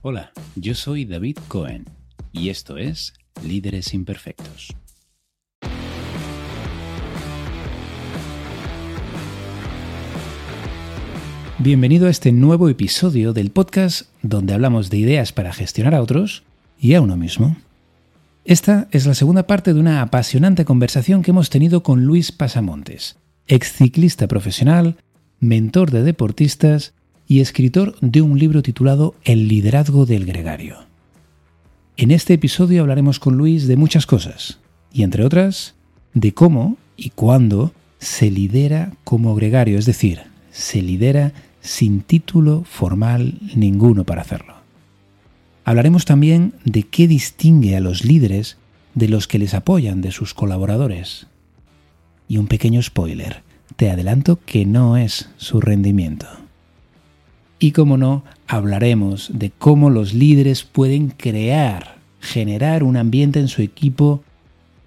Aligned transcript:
Hola, 0.00 0.30
yo 0.54 0.76
soy 0.76 1.04
David 1.04 1.38
Cohen 1.48 1.84
y 2.30 2.50
esto 2.50 2.78
es 2.78 3.14
Líderes 3.44 3.94
Imperfectos. 3.94 4.72
Bienvenido 11.58 12.06
a 12.06 12.10
este 12.10 12.30
nuevo 12.30 12.68
episodio 12.68 13.32
del 13.32 13.50
podcast 13.50 14.02
donde 14.22 14.54
hablamos 14.54 14.88
de 14.88 14.98
ideas 14.98 15.32
para 15.32 15.52
gestionar 15.52 15.96
a 15.96 16.00
otros 16.00 16.44
y 16.78 16.94
a 16.94 17.00
uno 17.00 17.16
mismo. 17.16 17.56
Esta 18.44 18.86
es 18.92 19.04
la 19.04 19.14
segunda 19.14 19.48
parte 19.48 19.74
de 19.74 19.80
una 19.80 20.00
apasionante 20.00 20.64
conversación 20.64 21.22
que 21.22 21.32
hemos 21.32 21.50
tenido 21.50 21.82
con 21.82 22.04
Luis 22.04 22.30
Pasamontes, 22.30 23.16
ex 23.48 23.72
ciclista 23.72 24.28
profesional, 24.28 24.96
mentor 25.40 25.90
de 25.90 26.04
deportistas 26.04 26.94
y 27.28 27.40
escritor 27.40 27.94
de 28.00 28.22
un 28.22 28.38
libro 28.38 28.62
titulado 28.62 29.14
El 29.22 29.48
liderazgo 29.48 30.06
del 30.06 30.24
gregario. 30.24 30.78
En 31.98 32.10
este 32.10 32.32
episodio 32.34 32.80
hablaremos 32.80 33.20
con 33.20 33.36
Luis 33.36 33.68
de 33.68 33.76
muchas 33.76 34.06
cosas, 34.06 34.58
y 34.92 35.02
entre 35.02 35.24
otras, 35.24 35.74
de 36.14 36.32
cómo 36.32 36.78
y 36.96 37.10
cuándo 37.10 37.72
se 37.98 38.30
lidera 38.30 38.92
como 39.04 39.34
gregario, 39.34 39.78
es 39.78 39.84
decir, 39.84 40.22
se 40.50 40.80
lidera 40.80 41.34
sin 41.60 42.00
título 42.00 42.64
formal 42.64 43.38
ninguno 43.54 44.04
para 44.04 44.22
hacerlo. 44.22 44.54
Hablaremos 45.66 46.06
también 46.06 46.54
de 46.64 46.84
qué 46.84 47.06
distingue 47.06 47.76
a 47.76 47.80
los 47.80 48.06
líderes 48.06 48.56
de 48.94 49.08
los 49.08 49.28
que 49.28 49.38
les 49.38 49.52
apoyan 49.52 50.00
de 50.00 50.12
sus 50.12 50.32
colaboradores. 50.32 51.26
Y 52.26 52.38
un 52.38 52.46
pequeño 52.46 52.82
spoiler, 52.82 53.42
te 53.76 53.90
adelanto 53.90 54.38
que 54.46 54.64
no 54.64 54.96
es 54.96 55.28
su 55.36 55.60
rendimiento. 55.60 56.47
Y 57.58 57.72
como 57.72 57.96
no, 57.96 58.24
hablaremos 58.46 59.30
de 59.34 59.50
cómo 59.50 59.90
los 59.90 60.14
líderes 60.14 60.62
pueden 60.62 61.10
crear, 61.10 61.96
generar 62.20 62.82
un 62.82 62.96
ambiente 62.96 63.40
en 63.40 63.48
su 63.48 63.62
equipo 63.62 64.22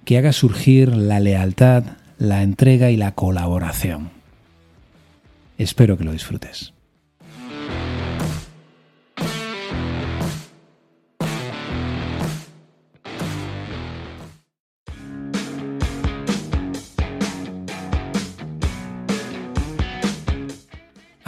que 0.06 0.18
haga 0.18 0.34
surgir 0.34 0.96
la 0.96 1.20
lealtad, 1.20 1.84
la 2.18 2.44
entrega 2.44 2.92
y 2.92 2.98
la 2.98 3.14
colaboración. 3.14 4.10
Espero 5.58 5.98
que 5.98 6.04
lo 6.04 6.14
disfrutes. 6.14 6.74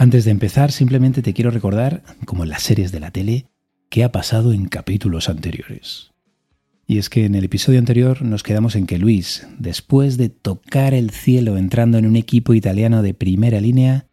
Antes 0.04 0.26
de 0.26 0.32
empezar, 0.32 0.70
simplemente 0.70 1.22
te 1.22 1.32
quiero 1.32 1.50
recordar, 1.50 2.02
como 2.26 2.42
en 2.42 2.50
las 2.50 2.62
series 2.62 2.92
de 2.92 3.00
la 3.00 3.10
tele, 3.10 3.46
qué 3.88 4.04
ha 4.04 4.12
pasado 4.12 4.52
en 4.52 4.66
capítulos 4.66 5.30
anteriores. 5.30 6.10
Y 6.86 6.98
es 6.98 7.08
que 7.08 7.24
en 7.24 7.34
el 7.34 7.44
episodio 7.44 7.78
anterior 7.78 8.20
nos 8.20 8.42
quedamos 8.42 8.76
en 8.76 8.84
que 8.84 8.98
Luis, 8.98 9.48
después 9.58 10.18
de 10.18 10.28
tocar 10.28 10.92
el 10.92 11.08
cielo 11.08 11.56
entrando 11.56 11.96
en 11.96 12.04
un 12.04 12.16
equipo 12.16 12.52
italiano 12.52 13.00
de 13.00 13.14
primera 13.14 13.62
línea, 13.62 14.06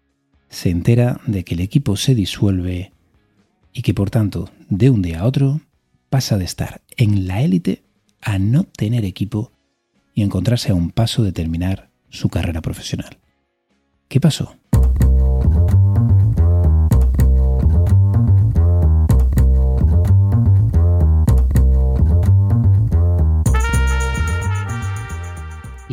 se 0.47 0.69
entera 0.69 1.19
de 1.28 1.44
que 1.44 1.56
el 1.56 1.59
equipo 1.59 1.97
se 1.97 2.16
disuelve 2.16 2.94
y 3.73 3.81
que 3.81 3.94
por 3.94 4.09
tanto, 4.09 4.50
de 4.69 4.89
un 4.92 5.02
día 5.02 5.19
a 5.19 5.25
otro, 5.25 5.59
pasa 6.09 6.38
de 6.38 6.45
estar 6.45 6.84
en 6.95 7.28
la 7.28 7.42
élite 7.42 7.84
a 8.22 8.39
no 8.39 8.64
tener 8.64 9.03
equipo 9.03 9.52
y 10.14 10.22
encontrarse 10.22 10.72
a 10.72 10.75
un 10.75 10.92
paso 10.92 11.22
de 11.22 11.34
terminar 11.34 11.89
su 12.08 12.30
carrera 12.30 12.62
profesional. 12.62 13.17
¿Qué 14.08 14.22
pasó? 14.22 14.56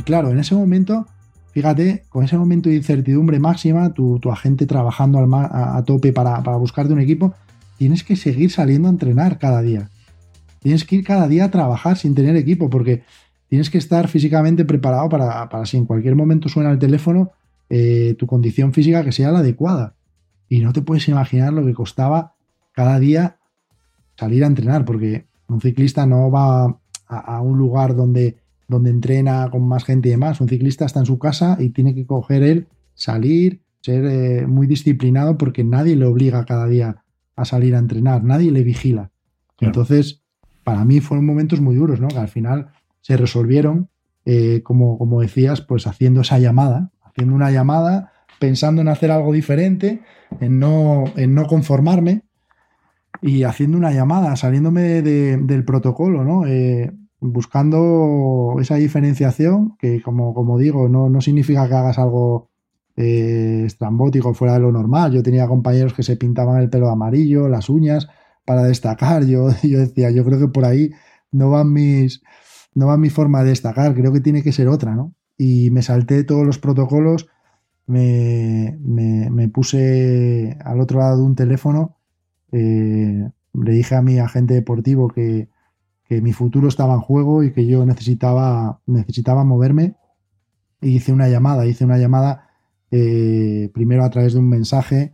Claro, 0.08 0.30
en 0.30 0.38
ese 0.38 0.54
momento, 0.54 1.06
fíjate, 1.52 2.04
con 2.08 2.24
ese 2.24 2.38
momento 2.38 2.70
de 2.70 2.76
incertidumbre 2.76 3.38
máxima, 3.38 3.92
tu, 3.92 4.18
agente 4.32 4.64
trabajando 4.64 5.18
a, 5.18 5.82
tope 5.84 6.14
para, 6.14 6.40
buscarte 6.56 6.94
un 6.94 7.00
equipo, 7.00 7.34
tienes 7.76 8.04
que 8.04 8.16
seguir 8.16 8.50
saliendo 8.50 8.88
a 8.88 8.90
entrenar 8.90 9.38
cada 9.38 9.60
día. 9.60 9.90
Tienes 10.60 10.86
que 10.86 10.96
ir 10.96 11.04
cada 11.04 11.28
día 11.28 11.44
a 11.44 11.50
trabajar 11.50 11.98
sin 11.98 12.14
tener 12.14 12.36
equipo, 12.36 12.70
porque 12.70 13.02
tienes 13.50 13.68
que 13.68 13.76
estar 13.76 14.08
físicamente 14.08 14.64
preparado 14.64 15.10
para, 15.10 15.66
si 15.66 15.76
en 15.76 15.84
cualquier 15.84 16.16
momento 16.16 16.48
suena 16.48 16.70
el 16.70 16.78
teléfono, 16.78 17.32
eh, 17.68 18.16
tu 18.18 18.26
condición 18.26 18.72
física 18.72 19.04
que 19.04 19.12
sea 19.12 19.30
la 19.30 19.40
adecuada. 19.40 19.94
Y 20.48 20.60
no 20.60 20.72
te 20.72 20.80
puedes 20.80 21.06
imaginar 21.08 21.52
lo 21.52 21.66
que 21.66 21.74
costaba 21.74 22.32
cada 22.72 22.98
día 22.98 23.36
salir 24.16 24.42
a 24.42 24.46
entrenar, 24.46 24.86
porque 24.86 25.26
un 25.48 25.60
ciclista 25.60 26.06
no 26.06 26.30
va 26.30 26.78
a 27.08 27.40
un 27.42 27.58
lugar 27.58 27.94
donde 27.94 28.38
donde 28.68 28.90
entrena 28.90 29.48
con 29.50 29.66
más 29.66 29.84
gente 29.84 30.08
y 30.08 30.12
demás. 30.12 30.40
Un 30.40 30.48
ciclista 30.48 30.84
está 30.84 31.00
en 31.00 31.06
su 31.06 31.18
casa 31.18 31.56
y 31.58 31.70
tiene 31.70 31.94
que 31.94 32.06
coger 32.06 32.42
él, 32.42 32.68
salir, 32.94 33.62
ser 33.80 34.04
eh, 34.04 34.46
muy 34.46 34.66
disciplinado 34.66 35.38
porque 35.38 35.64
nadie 35.64 35.96
le 35.96 36.04
obliga 36.04 36.44
cada 36.44 36.66
día 36.66 37.02
a 37.34 37.44
salir 37.44 37.74
a 37.74 37.78
entrenar, 37.78 38.22
nadie 38.22 38.50
le 38.50 38.62
vigila. 38.62 39.10
Entonces, 39.60 40.22
para 40.64 40.84
mí 40.84 41.00
fueron 41.00 41.24
momentos 41.24 41.60
muy 41.60 41.76
duros, 41.76 42.00
¿no? 42.00 42.08
Que 42.08 42.18
al 42.18 42.28
final 42.28 42.68
se 43.00 43.16
resolvieron, 43.16 43.88
eh, 44.24 44.62
como, 44.62 44.98
como 44.98 45.20
decías, 45.20 45.62
pues 45.62 45.86
haciendo 45.86 46.20
esa 46.20 46.38
llamada, 46.38 46.90
haciendo 47.02 47.34
una 47.34 47.50
llamada, 47.50 48.12
pensando 48.38 48.82
en 48.82 48.88
hacer 48.88 49.10
algo 49.10 49.32
diferente, 49.32 50.02
en 50.40 50.58
no, 50.58 51.04
en 51.16 51.34
no 51.34 51.46
conformarme 51.46 52.22
y 53.22 53.44
haciendo 53.44 53.78
una 53.78 53.92
llamada, 53.92 54.36
saliéndome 54.36 55.02
del 55.02 55.64
protocolo, 55.64 56.24
¿no? 56.24 56.46
Eh, 56.46 56.92
buscando 57.20 58.56
esa 58.60 58.76
diferenciación 58.76 59.76
que, 59.78 60.02
como, 60.02 60.34
como 60.34 60.58
digo, 60.58 60.88
no, 60.88 61.08
no, 61.08 61.20
significa 61.20 61.68
que 61.68 61.74
hagas 61.74 61.98
algo 61.98 62.50
eh, 62.96 63.64
estrambótico 63.66 64.34
fuera 64.34 64.54
de 64.54 64.60
lo 64.60 64.72
normal. 64.72 65.12
Yo 65.12 65.22
tenía 65.22 65.48
compañeros 65.48 65.94
que 65.94 66.02
se 66.02 66.16
pintaban 66.16 66.60
el 66.60 66.70
pelo 66.70 66.90
amarillo, 66.90 67.48
las 67.48 67.68
uñas, 67.68 68.08
para 68.44 68.62
destacar. 68.62 69.24
Yo, 69.24 69.48
yo 69.62 69.78
decía, 69.80 70.10
yo 70.10 70.24
creo 70.24 70.38
que 70.38 70.48
por 70.48 70.64
ahí 70.64 70.90
no 71.30 71.50
van 71.50 71.72
mis 71.72 72.22
no 72.74 72.86
va 72.86 72.96
mi 72.96 73.10
forma 73.10 73.42
de 73.42 73.50
destacar, 73.50 73.94
creo 73.94 74.12
que 74.12 74.20
tiene 74.20 74.42
que 74.42 74.52
ser 74.52 74.68
otra, 74.68 74.94
¿no? 74.94 75.12
Y 75.36 75.70
me 75.70 75.82
salté 75.82 76.22
todos 76.22 76.46
los 76.46 76.58
protocolos, 76.58 77.28
me, 77.86 78.78
me, 78.80 79.48
puse 79.48 80.56
al 80.64 80.80
otro 80.80 81.00
lado 81.00 81.18
de 81.18 81.22
un 81.24 81.34
teléfono, 81.34 81.96
eh, 82.52 83.28
le 83.52 83.72
dije 83.72 83.94
a 83.96 84.02
mi 84.02 84.18
agente 84.18 84.54
deportivo 84.54 85.08
que, 85.08 85.48
que 86.08 86.22
mi 86.22 86.32
futuro 86.32 86.68
estaba 86.68 86.94
en 86.94 87.00
juego 87.00 87.42
y 87.42 87.52
que 87.52 87.66
yo 87.66 87.84
necesitaba, 87.84 88.80
necesitaba 88.86 89.44
moverme. 89.44 89.94
Y 90.80 90.96
hice 90.96 91.12
una 91.12 91.28
llamada, 91.28 91.66
hice 91.66 91.84
una 91.84 91.98
llamada 91.98 92.48
eh, 92.90 93.70
primero 93.74 94.04
a 94.04 94.10
través 94.10 94.32
de 94.32 94.38
un 94.38 94.48
mensaje 94.48 95.12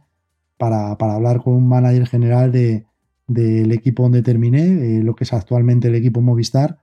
para, 0.57 0.93
hablar 0.93 1.43
con 1.43 1.55
un 1.55 1.69
manager 1.69 2.07
general 2.07 2.53
de, 2.53 2.87
del 3.27 3.73
equipo 3.73 4.05
donde 4.05 4.23
terminé, 4.23 5.03
lo 5.03 5.15
que 5.15 5.25
es 5.25 5.33
actualmente 5.33 5.89
el 5.89 5.97
equipo 5.97 6.21
Movistar. 6.21 6.79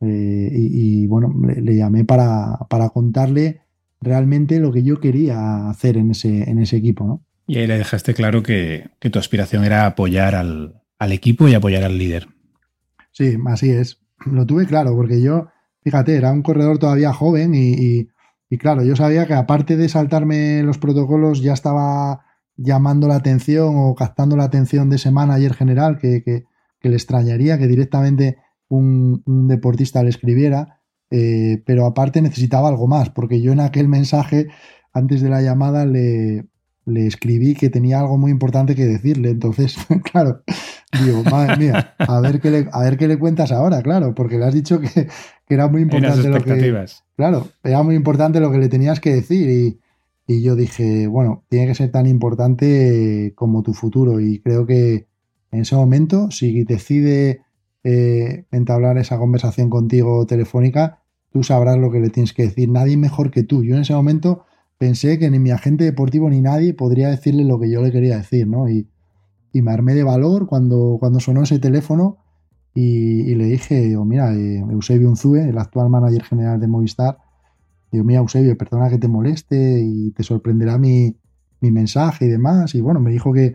Eh, 0.00 0.50
y, 0.52 1.06
bueno, 1.06 1.32
le, 1.46 1.76
llamé 1.76 2.04
para, 2.04 2.58
contarle 2.92 3.60
realmente 4.00 4.58
lo 4.58 4.72
que 4.72 4.82
yo 4.82 4.98
quería 4.98 5.68
hacer 5.68 5.96
en 5.96 6.10
ese, 6.10 6.50
en 6.50 6.58
ese 6.58 6.76
equipo. 6.76 7.04
¿no? 7.04 7.22
Y 7.46 7.58
ahí 7.58 7.68
le 7.68 7.78
dejaste 7.78 8.12
claro 8.12 8.42
que, 8.42 8.90
tu 8.98 9.18
aspiración 9.20 9.64
era 9.64 9.86
apoyar 9.86 10.34
al, 10.34 10.82
al 10.98 11.12
equipo 11.12 11.46
y 11.46 11.54
apoyar 11.54 11.84
al 11.84 11.98
líder. 11.98 12.31
Sí, 13.12 13.36
así 13.46 13.70
es. 13.70 14.00
Lo 14.26 14.46
tuve 14.46 14.66
claro, 14.66 14.94
porque 14.96 15.20
yo, 15.20 15.48
fíjate, 15.82 16.16
era 16.16 16.32
un 16.32 16.42
corredor 16.42 16.78
todavía 16.78 17.12
joven 17.12 17.52
y, 17.54 18.08
claro, 18.58 18.82
yo 18.82 18.96
sabía 18.96 19.26
que 19.26 19.34
aparte 19.34 19.76
de 19.76 19.88
saltarme 19.88 20.62
los 20.62 20.78
protocolos, 20.78 21.42
ya 21.42 21.52
estaba 21.52 22.24
llamando 22.56 23.08
la 23.08 23.16
atención 23.16 23.74
o 23.76 23.94
captando 23.94 24.36
la 24.36 24.44
atención 24.44 24.90
de 24.90 24.96
ese 24.96 25.10
manager 25.10 25.54
general 25.54 25.98
que, 25.98 26.22
que, 26.22 26.44
le 26.88 26.94
extrañaría 26.96 27.58
que 27.58 27.68
directamente 27.68 28.38
un, 28.68 29.22
deportista 29.48 30.02
le 30.02 30.10
escribiera, 30.10 30.80
eh, 31.10 31.62
pero 31.64 31.86
aparte 31.86 32.22
necesitaba 32.22 32.68
algo 32.68 32.88
más, 32.88 33.10
porque 33.10 33.40
yo 33.40 33.52
en 33.52 33.60
aquel 33.60 33.88
mensaje, 33.88 34.48
antes 34.92 35.20
de 35.20 35.28
la 35.28 35.42
llamada, 35.42 35.86
le, 35.86 36.46
le 36.84 37.06
escribí 37.06 37.54
que 37.54 37.70
tenía 37.70 38.00
algo 38.00 38.18
muy 38.18 38.30
importante 38.30 38.74
que 38.74 38.86
decirle. 38.86 39.30
Entonces, 39.30 39.76
claro, 40.12 40.42
digo, 41.00 41.22
madre 41.24 41.56
mía, 41.56 41.94
a 41.98 42.20
ver 42.20 42.40
qué 42.40 42.50
le, 42.50 42.68
a 42.70 42.82
ver 42.82 42.96
qué 42.96 43.08
le 43.08 43.18
cuentas 43.18 43.52
ahora, 43.52 43.82
claro, 43.82 44.14
porque 44.14 44.38
le 44.38 44.44
has 44.44 44.54
dicho 44.54 44.80
que, 44.80 45.08
era 45.48 45.68
muy 45.68 45.82
importante 45.82 46.28
lo 46.28 46.42
que. 46.42 46.86
Claro, 47.16 47.48
era 47.62 47.82
muy 47.82 47.94
importante 47.94 48.40
lo 48.40 48.50
que 48.50 48.58
le 48.58 48.68
tenías 48.68 49.00
que 49.00 49.12
decir. 49.14 49.48
Y, 49.48 49.78
yo 50.42 50.56
dije, 50.56 51.08
bueno, 51.08 51.44
tiene 51.50 51.66
que 51.66 51.74
ser 51.74 51.90
tan 51.90 52.06
importante 52.06 53.34
como 53.34 53.62
tu 53.62 53.74
futuro. 53.74 54.18
Y 54.18 54.40
creo 54.40 54.64
que 54.64 55.06
en 55.50 55.60
ese 55.60 55.76
momento, 55.76 56.30
si 56.30 56.64
decide 56.64 57.42
eh, 57.84 58.46
entablar 58.50 58.96
esa 58.96 59.18
conversación 59.18 59.68
contigo 59.68 60.24
telefónica, 60.24 61.02
tú 61.30 61.42
sabrás 61.42 61.76
lo 61.76 61.90
que 61.90 62.00
le 62.00 62.08
tienes 62.08 62.32
que 62.32 62.44
decir. 62.44 62.70
Nadie 62.70 62.96
mejor 62.96 63.30
que 63.30 63.42
tú. 63.42 63.62
Yo 63.62 63.74
en 63.74 63.82
ese 63.82 63.92
momento 63.92 64.46
pensé 64.78 65.18
que 65.18 65.28
ni 65.28 65.38
mi 65.38 65.50
agente 65.50 65.84
deportivo 65.84 66.30
ni 66.30 66.40
nadie 66.40 66.72
podría 66.72 67.10
decirle 67.10 67.44
lo 67.44 67.60
que 67.60 67.70
yo 67.70 67.82
le 67.82 67.92
quería 67.92 68.16
decir, 68.16 68.46
¿no? 68.46 68.70
Y, 68.70 68.88
y 69.52 69.62
me 69.62 69.72
armé 69.72 69.94
de 69.94 70.02
valor 70.02 70.46
cuando, 70.46 70.96
cuando 70.98 71.20
sonó 71.20 71.42
ese 71.42 71.58
teléfono 71.58 72.18
y, 72.74 73.34
le 73.34 73.44
dije, 73.44 73.82
digo, 73.82 74.04
mira, 74.04 74.34
eh, 74.34 74.58
Eusebio 74.58 75.08
Unzue, 75.08 75.48
el 75.48 75.58
actual 75.58 75.90
manager 75.90 76.24
general 76.24 76.58
de 76.58 76.68
Movistar, 76.68 77.18
digo, 77.90 78.04
mira, 78.04 78.20
Eusebio, 78.20 78.56
perdona 78.56 78.88
que 78.88 78.98
te 78.98 79.08
moleste 79.08 79.80
y 79.82 80.10
te 80.12 80.22
sorprenderá 80.22 80.78
mi, 80.78 81.14
mi 81.60 81.70
mensaje 81.70 82.24
y 82.26 82.28
demás. 82.28 82.74
Y 82.74 82.80
bueno, 82.80 82.98
me 83.00 83.10
dijo 83.10 83.32
que, 83.32 83.52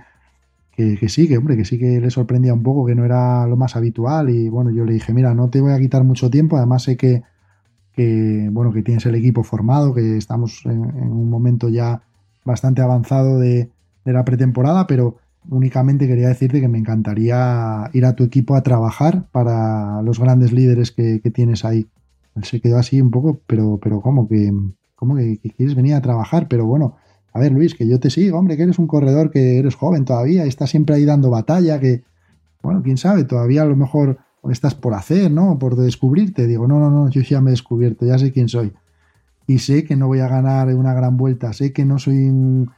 que, 0.75 1.09
sí, 1.09 1.27
que 1.27 1.37
hombre, 1.37 1.57
que 1.57 1.65
sí 1.65 1.79
que 1.79 1.99
le 1.99 2.11
sorprendía 2.11 2.53
un 2.53 2.61
poco, 2.61 2.85
que 2.85 2.93
no 2.93 3.05
era 3.05 3.47
lo 3.47 3.57
más 3.57 3.75
habitual. 3.75 4.29
Y 4.29 4.49
bueno, 4.49 4.69
yo 4.69 4.85
le 4.85 4.93
dije, 4.93 5.13
mira, 5.13 5.33
no 5.33 5.49
te 5.49 5.61
voy 5.61 5.71
a 5.71 5.79
quitar 5.79 6.03
mucho 6.03 6.29
tiempo, 6.29 6.57
además 6.57 6.83
sé 6.83 6.95
que, 6.95 7.23
que 7.93 8.49
bueno, 8.51 8.71
que 8.71 8.83
tienes 8.83 9.05
el 9.07 9.15
equipo 9.15 9.41
formado, 9.43 9.95
que 9.95 10.17
estamos 10.17 10.63
en, 10.65 10.79
un 10.79 11.29
momento 11.29 11.69
ya 11.69 12.03
bastante 12.45 12.83
avanzado 12.83 13.39
de, 13.39 13.71
de 14.05 14.13
la 14.13 14.23
pretemporada, 14.23 14.85
pero 14.85 15.17
únicamente 15.49 16.07
quería 16.07 16.27
decirte 16.27 16.61
que 16.61 16.67
me 16.67 16.77
encantaría 16.77 17.89
ir 17.93 18.05
a 18.05 18.15
tu 18.15 18.23
equipo 18.23 18.55
a 18.55 18.63
trabajar 18.63 19.27
para 19.31 20.01
los 20.01 20.19
grandes 20.19 20.51
líderes 20.51 20.91
que, 20.91 21.19
tienes 21.33 21.65
ahí. 21.65 21.87
Se 22.43 22.61
quedó 22.61 22.77
así 22.77 23.01
un 23.01 23.11
poco, 23.11 23.41
pero, 23.47 23.79
pero 23.81 24.01
¿cómo 24.01 24.27
que, 24.27 24.51
cómo 24.95 25.15
que, 25.15 25.39
quieres 25.55 25.75
venir 25.75 25.95
a 25.95 26.01
trabajar? 26.01 26.47
Pero 26.47 26.65
bueno, 26.65 26.97
a 27.33 27.39
ver 27.39 27.51
Luis, 27.51 27.75
que 27.75 27.87
yo 27.87 27.99
te 27.99 28.09
sigo, 28.09 28.37
hombre, 28.37 28.57
que 28.57 28.63
eres 28.63 28.79
un 28.79 28.87
corredor, 28.87 29.31
que 29.31 29.57
eres 29.57 29.75
joven 29.75 30.05
todavía, 30.05 30.45
estás 30.45 30.69
siempre 30.69 30.95
ahí 30.95 31.05
dando 31.05 31.29
batalla, 31.29 31.79
que, 31.79 32.03
bueno, 32.61 32.81
quién 32.83 32.97
sabe, 32.97 33.23
todavía 33.23 33.63
a 33.63 33.65
lo 33.65 33.75
mejor 33.75 34.19
estás 34.49 34.75
por 34.75 34.93
hacer, 34.93 35.31
¿no? 35.31 35.59
Por 35.59 35.75
descubrirte. 35.75 36.47
Digo, 36.47 36.67
no, 36.67 36.79
no, 36.79 36.89
no, 36.89 37.09
yo 37.09 37.21
ya 37.21 37.41
me 37.41 37.49
he 37.49 37.51
descubierto, 37.51 38.05
ya 38.05 38.17
sé 38.17 38.31
quién 38.31 38.49
soy. 38.49 38.73
Y 39.45 39.59
sé 39.59 39.83
que 39.83 39.95
no 39.95 40.07
voy 40.07 40.19
a 40.19 40.27
ganar 40.27 40.73
una 40.75 40.93
gran 40.93 41.17
vuelta, 41.17 41.53
sé 41.53 41.73
que 41.73 41.85
no 41.85 41.99
soy 41.99 42.27
un 42.27 42.69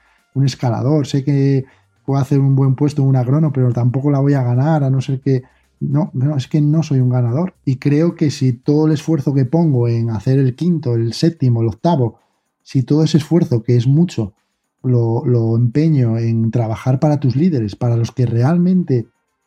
escalador, 0.45 1.07
sé 1.07 1.23
que 1.23 1.65
puedo 2.09 2.23
hacer 2.23 2.39
un 2.39 2.55
buen 2.55 2.73
puesto 2.73 3.03
en 3.03 3.07
una 3.07 3.23
crono, 3.23 3.53
pero 3.53 3.71
tampoco 3.71 4.09
la 4.09 4.17
voy 4.17 4.33
a 4.33 4.41
ganar, 4.41 4.83
a 4.83 4.89
no 4.89 4.99
ser 4.99 5.21
que. 5.21 5.43
No, 5.79 6.11
es 6.35 6.47
que 6.47 6.59
no 6.59 6.81
soy 6.81 7.01
un 7.01 7.09
ganador. 7.09 7.53
Y 7.65 7.75
creo 7.75 8.15
que 8.15 8.31
si 8.31 8.51
todo 8.51 8.87
el 8.87 8.93
esfuerzo 8.93 9.31
que 9.35 9.45
pongo 9.45 9.87
en 9.87 10.09
hacer 10.09 10.39
el 10.39 10.55
quinto, 10.55 10.95
el 10.95 11.13
séptimo, 11.13 11.61
el 11.61 11.67
octavo, 11.67 12.17
si 12.63 12.81
todo 12.81 13.03
ese 13.03 13.19
esfuerzo, 13.19 13.61
que 13.61 13.77
es 13.77 13.85
mucho, 13.85 14.33
lo, 14.81 15.55
empeño 15.55 16.17
en 16.17 16.49
trabajar 16.49 16.99
para 16.99 17.19
tus 17.19 17.35
líderes, 17.35 17.75
para 17.75 17.95
los 17.95 18.11
que 18.11 18.25
realmente 18.25 19.05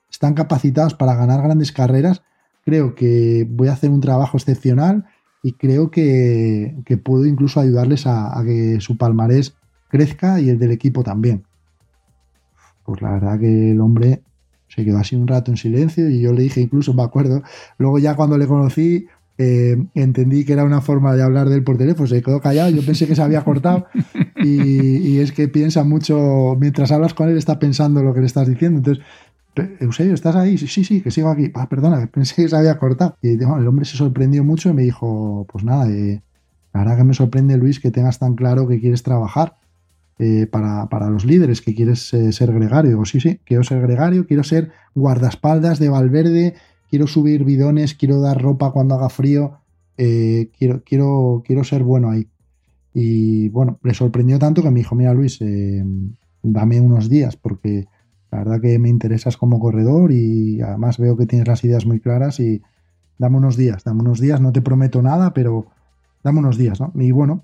están 0.08 0.34
capacitados 0.34 0.94
para 0.94 1.16
ganar 1.16 1.42
grandes 1.42 1.72
carreras, 1.72 2.22
creo 2.64 2.94
que 2.94 3.44
voy 3.50 3.66
a 3.66 3.72
hacer 3.72 3.90
un 3.90 4.00
trabajo 4.00 4.36
excepcional 4.36 5.06
y 5.42 5.54
creo 5.54 5.90
que, 5.90 6.76
puedo 7.02 7.26
incluso 7.26 7.58
ayudarles 7.58 8.06
a, 8.06 8.40
que 8.46 8.80
su 8.80 8.96
palmarés 8.96 9.56
crezca 9.88 10.40
y 10.40 10.48
el 10.48 10.60
del 10.60 10.70
equipo 10.70 11.02
también 11.02 11.42
pues 12.92 13.00
la 13.00 13.12
verdad 13.12 13.40
que 13.40 13.70
el 13.70 13.80
hombre 13.80 14.20
se 14.68 14.84
quedó 14.84 14.98
así 14.98 15.16
un 15.16 15.26
rato 15.26 15.50
en 15.50 15.56
silencio 15.56 16.10
y 16.10 16.20
yo 16.20 16.34
le 16.34 16.42
dije, 16.42 16.60
incluso 16.60 16.92
me 16.92 17.02
acuerdo, 17.02 17.42
luego 17.78 17.98
ya 17.98 18.16
cuando 18.16 18.36
le 18.36 18.46
conocí, 18.46 19.06
eh, 19.38 19.82
entendí 19.94 20.44
que 20.44 20.52
era 20.52 20.62
una 20.62 20.82
forma 20.82 21.14
de 21.14 21.22
hablar 21.22 21.48
de 21.48 21.54
él 21.54 21.64
por 21.64 21.78
teléfono, 21.78 22.06
se 22.06 22.22
quedó 22.22 22.42
callado, 22.42 22.68
yo 22.68 22.84
pensé 22.84 23.06
que 23.06 23.16
se 23.16 23.22
había 23.22 23.44
cortado 23.44 23.86
y, 24.36 25.16
es 25.20 25.32
que 25.32 25.48
piensa 25.48 25.84
mucho, 25.84 26.54
mientras 26.60 26.92
hablas 26.92 27.14
con 27.14 27.30
él 27.30 27.38
está 27.38 27.58
pensando 27.58 28.02
lo 28.02 28.12
que 28.12 28.20
le 28.20 28.26
estás 28.26 28.46
diciendo, 28.46 28.78
entonces... 28.78 29.02
Eusebio, 29.80 30.12
¿estás 30.12 30.36
ahí? 30.36 30.58
Sí, 30.58 30.82
sí, 30.82 31.02
que 31.02 31.10
sigo 31.10 31.28
aquí. 31.28 31.50
Ah, 31.52 31.68
perdona, 31.68 32.06
pensé 32.06 32.34
que 32.34 32.48
se 32.48 32.56
había 32.56 32.78
cortado. 32.78 33.18
Y 33.20 33.32
el 33.32 33.68
hombre 33.68 33.84
se 33.84 33.98
sorprendió 33.98 34.42
mucho 34.44 34.70
y 34.70 34.72
me 34.72 34.80
dijo, 34.80 35.46
pues 35.52 35.62
nada, 35.62 35.90
eh, 35.90 36.22
la 36.72 36.80
verdad 36.80 36.96
que 36.96 37.04
me 37.04 37.12
sorprende, 37.12 37.58
Luis, 37.58 37.78
que 37.78 37.90
tengas 37.90 38.18
tan 38.18 38.34
claro 38.34 38.66
que 38.66 38.80
quieres 38.80 39.02
trabajar 39.02 39.56
eh, 40.24 40.46
para, 40.46 41.10
los 41.10 41.24
líderes 41.24 41.60
que 41.62 41.74
quieres 41.74 42.14
eh, 42.14 42.30
ser 42.30 42.52
gregario. 42.52 42.90
Digo, 42.92 43.04
sí, 43.04 43.18
sí, 43.18 43.40
quiero 43.44 43.64
ser 43.64 43.82
gregario, 43.82 44.24
quiero 44.24 44.44
ser 44.44 44.70
guardaespaldas 44.94 45.80
de 45.80 45.88
Valverde, 45.88 46.54
quiero 46.88 47.08
subir 47.08 47.42
bidones, 47.42 47.94
quiero 47.94 48.20
dar 48.20 48.40
ropa 48.40 48.70
cuando 48.70 48.94
haga 48.94 49.08
frío, 49.08 49.58
eh, 49.98 50.48
quiero, 50.56 50.84
quiero, 50.84 51.42
quiero 51.44 51.64
ser 51.64 51.82
bueno 51.82 52.08
ahí. 52.08 52.28
Y 52.94 53.48
bueno, 53.48 53.80
le 53.82 53.94
sorprendió 53.94 54.38
tanto 54.38 54.62
que 54.62 54.70
me 54.70 54.78
dijo, 54.78 54.94
mira 54.94 55.12
Luis, 55.12 55.40
dame 56.40 56.80
unos 56.80 57.08
días 57.08 57.34
porque 57.34 57.86
la 58.30 58.38
verdad 58.38 58.60
que 58.60 58.78
me 58.78 58.90
interesas 58.90 59.36
como 59.36 59.58
corredor 59.58 60.12
y 60.12 60.60
además 60.60 60.98
veo 60.98 61.16
que 61.16 61.26
tienes 61.26 61.48
las 61.48 61.64
ideas 61.64 61.84
muy 61.84 61.98
claras 61.98 62.38
y 62.38 62.62
dame 63.18 63.38
unos 63.38 63.56
días, 63.56 63.82
dame 63.82 64.02
unos 64.02 64.20
días, 64.20 64.40
no 64.40 64.52
te 64.52 64.62
prometo 64.62 65.02
nada, 65.02 65.34
pero 65.34 65.66
dame 66.22 66.38
unos 66.38 66.58
días, 66.58 66.80
¿no? 66.80 66.92
Y 66.94 67.10
bueno, 67.10 67.42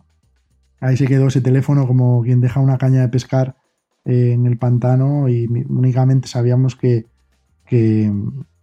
Ahí 0.81 0.97
se 0.97 1.07
quedó 1.07 1.27
ese 1.27 1.41
teléfono 1.41 1.87
como 1.87 2.23
quien 2.23 2.41
deja 2.41 2.61
una 2.61 2.79
caña 2.79 3.01
de 3.01 3.09
pescar 3.09 3.57
eh, 4.05 4.33
en 4.33 4.47
el 4.47 4.59
pantano 4.59 5.29
y 5.29 5.47
únicamente 5.69 6.29
sabíamos 6.29 6.77
que, 6.77 7.07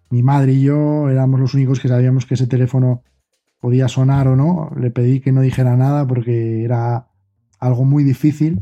mi 0.09 0.23
madre 0.23 0.53
y 0.53 0.61
yo 0.61 1.09
éramos 1.09 1.39
los 1.39 1.53
únicos 1.53 1.79
que 1.79 1.87
sabíamos 1.87 2.25
que 2.25 2.35
ese 2.35 2.47
teléfono 2.47 3.03
podía 3.59 3.87
sonar 3.87 4.27
o 4.27 4.35
no. 4.35 4.71
Le 4.79 4.91
pedí 4.91 5.19
que 5.19 5.31
no 5.31 5.41
dijera 5.41 5.75
nada 5.75 6.07
porque 6.07 6.63
era 6.63 7.07
algo 7.59 7.83
muy 7.83 8.03
difícil 8.03 8.61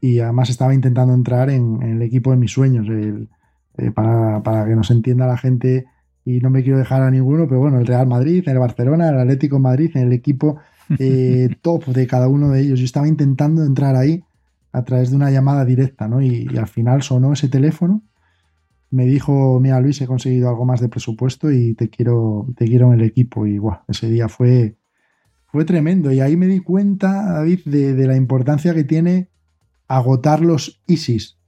y 0.00 0.20
además 0.20 0.50
estaba 0.50 0.74
intentando 0.74 1.14
entrar 1.14 1.48
en, 1.48 1.82
el 1.82 2.02
equipo 2.02 2.30
de 2.30 2.36
mis 2.36 2.52
sueños. 2.52 2.86
Eh, 3.78 3.90
para, 3.92 4.42
para, 4.42 4.66
que 4.66 4.74
nos 4.74 4.90
entienda 4.90 5.26
la 5.26 5.38
gente 5.38 5.86
y 6.24 6.40
no 6.40 6.50
me 6.50 6.62
quiero 6.62 6.78
dejar 6.78 7.02
a 7.02 7.10
ninguno, 7.10 7.46
pero 7.48 7.60
bueno, 7.60 7.78
el 7.78 7.86
Real 7.86 8.06
Madrid, 8.06 8.46
el 8.46 8.58
Barcelona, 8.58 9.08
el 9.08 9.18
Atlético 9.18 9.58
Madrid, 9.58 9.90
el 9.94 10.12
equipo 10.12 10.58
eh, 10.98 11.48
top 11.62 11.86
de 11.86 12.06
cada 12.06 12.28
uno 12.28 12.50
de 12.50 12.60
ellos. 12.62 12.78
Yo 12.78 12.84
estaba 12.84 13.08
intentando 13.08 13.64
entrar 13.64 13.96
ahí 13.96 14.24
a 14.72 14.84
través 14.84 15.10
de 15.10 15.16
una 15.16 15.30
llamada 15.30 15.64
directa, 15.64 16.08
¿no? 16.08 16.22
Y, 16.22 16.46
al 16.56 16.68
final 16.68 17.02
sonó 17.02 17.32
ese 17.32 17.48
teléfono. 17.48 18.02
Me 18.90 19.04
dijo, 19.04 19.60
mira 19.60 19.80
Luis, 19.80 20.00
he 20.00 20.06
conseguido 20.06 20.48
algo 20.48 20.64
más 20.64 20.80
de 20.80 20.88
presupuesto 20.88 21.50
y 21.50 21.74
te 21.74 21.90
quiero, 21.90 22.46
te 22.56 22.66
quiero 22.66 22.92
en 22.92 23.00
el 23.00 23.06
equipo. 23.06 23.46
Y 23.46 23.58
guau, 23.58 23.78
ese 23.88 24.08
día 24.10 24.28
fue, 24.28 24.76
fue 25.46 25.64
tremendo. 25.64 26.12
Y 26.12 26.20
ahí 26.20 26.36
me 26.36 26.46
di 26.46 26.60
cuenta, 26.60 27.34
David, 27.34 27.60
de, 27.66 28.06
la 28.06 28.16
importancia 28.16 28.74
que 28.74 28.84
tiene 28.84 29.30
agotar 29.86 30.40
los 30.40 30.82
ISIS, 30.86 31.38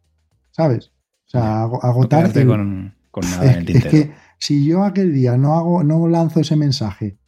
¿sabes? 0.50 0.92
O 1.26 1.30
sea, 1.30 1.62
agotar... 1.62 2.32
con, 2.46 2.92
nada 3.30 3.52
en 3.52 3.68
el 3.68 3.70
es 3.76 3.84
que 3.86 4.12
si 4.38 4.64
yo 4.64 4.84
aquel 4.84 5.12
día 5.12 5.36
no 5.36 5.54
hago, 5.54 5.84
no 5.84 6.08
lanzo 6.08 6.40
ese 6.40 6.56
mensaje 6.56 7.18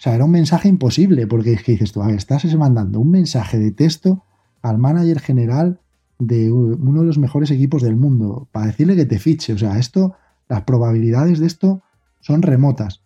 o 0.00 0.02
sea, 0.02 0.14
era 0.14 0.24
un 0.24 0.30
mensaje 0.30 0.66
imposible, 0.66 1.26
porque 1.26 1.52
es 1.52 1.62
que 1.62 1.72
dices 1.72 1.92
tú, 1.92 2.00
a 2.00 2.06
ver, 2.06 2.16
estás 2.16 2.42
mandando 2.54 3.00
un 3.00 3.10
mensaje 3.10 3.58
de 3.58 3.70
texto 3.70 4.24
al 4.62 4.78
manager 4.78 5.20
general 5.20 5.78
de 6.18 6.50
uno 6.50 7.02
de 7.02 7.06
los 7.06 7.18
mejores 7.18 7.50
equipos 7.50 7.82
del 7.82 7.96
mundo 7.96 8.48
para 8.50 8.68
decirle 8.68 8.96
que 8.96 9.04
te 9.04 9.18
fiche. 9.18 9.52
O 9.52 9.58
sea, 9.58 9.78
esto, 9.78 10.14
las 10.48 10.62
probabilidades 10.62 11.38
de 11.38 11.46
esto 11.46 11.82
son 12.20 12.40
remotas. 12.40 13.02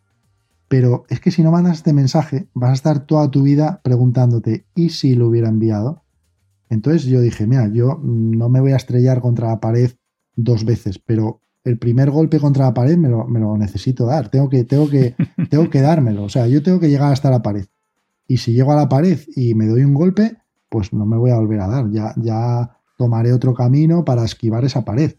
Pero 0.69 1.05
es 1.09 1.19
que 1.19 1.33
si 1.33 1.43
no 1.43 1.51
mandas 1.51 1.79
este 1.79 1.93
mensaje, 1.93 2.47
vas 2.55 2.71
a 2.71 2.75
estar 2.75 3.07
toda 3.07 3.29
tu 3.29 3.43
vida 3.43 3.81
preguntándote, 3.83 4.65
¿y 4.77 4.91
si 4.91 5.17
lo 5.17 5.27
hubiera 5.27 5.49
enviado? 5.49 6.05
Entonces 6.71 7.07
yo 7.07 7.21
dije, 7.21 7.49
mira, 7.49 7.67
yo 7.67 8.01
no 8.05 8.49
me 8.49 8.61
voy 8.61 8.71
a 8.71 8.77
estrellar 8.77 9.21
contra 9.21 9.49
la 9.49 9.59
pared 9.59 9.91
dos 10.37 10.65
veces, 10.65 11.01
pero 11.01 11.41
el 11.65 11.79
primer 11.79 12.11
golpe 12.11 12.39
contra 12.39 12.67
la 12.67 12.75
pared 12.75 12.97
me 12.97 13.09
lo, 13.09 13.57
necesito 13.57 14.07
dar, 14.07 14.29
tengo 14.29 14.49
que, 14.49 14.65
tengo, 14.65 14.89
que, 14.89 15.17
tengo 15.51 15.71
que 15.71 15.81
dármelo, 15.81 16.25
o 16.25 16.29
sea, 16.29 16.47
yo 16.47 16.63
tengo 16.63 16.79
que 16.79 16.91
llegar 16.91 17.13
hasta 17.13 17.31
la 17.31 17.43
pared. 17.43 17.67
Y 18.27 18.39
si 18.39 18.53
llego 18.53 18.73
a 18.73 18.77
la 18.77 18.89
pared 18.89 19.19
y 19.35 19.55
me 19.55 19.67
doy 19.67 19.83
un 19.85 19.95
golpe, 19.95 20.37
pues 20.69 20.93
no 20.93 21.07
me 21.07 21.17
voy 21.17 21.31
a 21.31 21.37
volver 21.37 21.61
a 21.61 21.69
dar, 21.69 21.91
ya, 21.91 22.15
ya 22.17 22.79
tomaré 22.97 23.33
otro 23.33 23.55
camino 23.55 24.05
para 24.05 24.25
esquivar 24.25 24.65
esa 24.65 24.85
pared. 24.85 25.15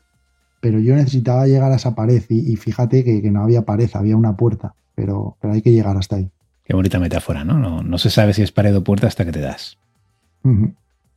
Pero 0.61 0.79
yo 0.79 0.95
necesitaba 0.95 1.45
llegar 1.45 1.71
a 1.71 1.75
esa 1.75 1.93
pared 1.93 2.23
y, 2.29 2.55
fíjate 2.55 3.03
que, 3.03 3.21
no 3.29 3.43
había 3.43 3.65
pared, 3.65 3.89
había 3.93 4.15
una 4.15 4.35
puerta, 4.35 4.75
pero, 4.95 5.37
pero 5.39 5.53
hay 5.53 5.61
que 5.61 5.71
llegar 5.71 5.97
hasta 5.97 6.15
ahí. 6.15 6.31
Qué 6.63 6.75
bonita 6.75 6.99
metáfora, 6.99 7.43
¿no? 7.43 7.59
¿no? 7.59 7.83
No 7.83 7.97
se 7.99 8.09
sabe 8.09 8.33
si 8.33 8.41
es 8.41 8.51
pared 8.51 8.75
o 8.75 8.83
puerta 8.83 9.05
hasta 9.05 9.25
que 9.25 9.31
te 9.31 9.41
das. 9.41 9.77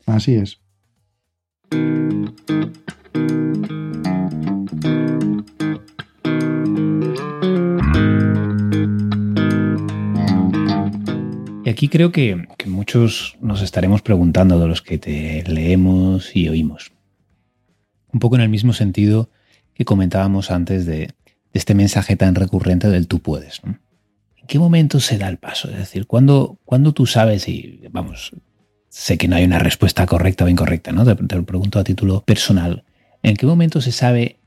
Así 0.07 0.35
es. 0.35 0.61
Aquí 11.79 11.89
creo 11.89 12.11
que, 12.11 12.45
muchos 12.67 13.37
nos 13.41 13.63
estaremos 13.63 14.03
preguntando 14.03 14.59
de 14.59 14.67
los 14.67 14.83
que 14.83 14.99
te 14.99 15.45
leemos 15.47 16.35
y 16.35 16.49
oímos. 16.49 16.91
Un 18.13 18.19
poco 18.19 18.35
en 18.35 18.43
el 18.43 18.49
mismo 18.49 18.73
sentido 18.73 19.31
que 19.75 19.85
comentábamos 19.85 20.51
antes 20.51 20.87
de, 20.87 21.15
este 21.53 21.77
mensaje 21.77 22.17
tan 22.17 22.35
recurrente 22.35 22.89
del 22.89 23.07
tú 23.07 23.21
puedes. 23.21 23.61
¿En 23.65 23.79
qué 24.49 24.59
momento 24.59 24.99
se 24.99 25.19
da 25.19 25.29
el 25.29 25.39
paso? 25.39 25.71
Es 25.71 25.79
decir, 25.79 26.09
¿cuándo, 26.09 26.59
tú 26.95 27.07
sabes 27.07 27.49
y, 27.49 27.81
vamos, 27.93 28.33
sé 28.89 29.17
que 29.17 29.29
no 29.29 29.37
hay 29.37 29.45
una 29.45 29.61
respuesta 29.61 30.05
correcta 30.05 30.47
o 30.47 30.49
incorrecta, 30.49 30.91
¿no? 30.91 31.05
te 31.05 31.37
lo 31.37 31.45
pregunto 31.45 31.79
a 31.79 31.85
título 31.85 32.23
personal. 32.23 32.83
¿En 33.23 33.37
qué 33.37 33.47
momento 33.47 33.81
se 33.81 33.93
sabe 33.93 34.41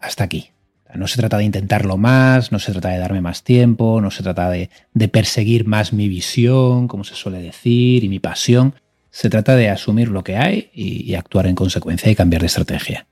hasta 0.00 0.24
aquí? 0.24 0.50
No 0.96 1.06
se 1.06 1.16
trata 1.16 1.38
de 1.38 1.44
intentarlo 1.44 1.96
más, 1.96 2.52
no 2.52 2.58
se 2.58 2.72
trata 2.72 2.90
de 2.90 2.98
darme 2.98 3.20
más 3.20 3.42
tiempo, 3.42 4.00
no 4.00 4.10
se 4.10 4.22
trata 4.22 4.50
de, 4.50 4.68
perseguir 5.08 5.66
más 5.66 5.92
mi 5.92 6.08
visión, 6.08 6.88
como 6.88 7.04
se 7.04 7.14
suele 7.14 7.40
decir, 7.40 8.04
y 8.04 8.08
mi 8.08 8.18
pasión. 8.18 8.74
Se 9.10 9.30
trata 9.30 9.56
de 9.56 9.70
asumir 9.70 10.08
lo 10.08 10.24
que 10.24 10.36
hay 10.36 10.70
y, 10.74 11.14
actuar 11.14 11.46
en 11.46 11.54
consecuencia 11.54 12.10
y 12.10 12.14
cambiar 12.14 12.42
de 12.42 12.46
estrategia. 12.46 13.06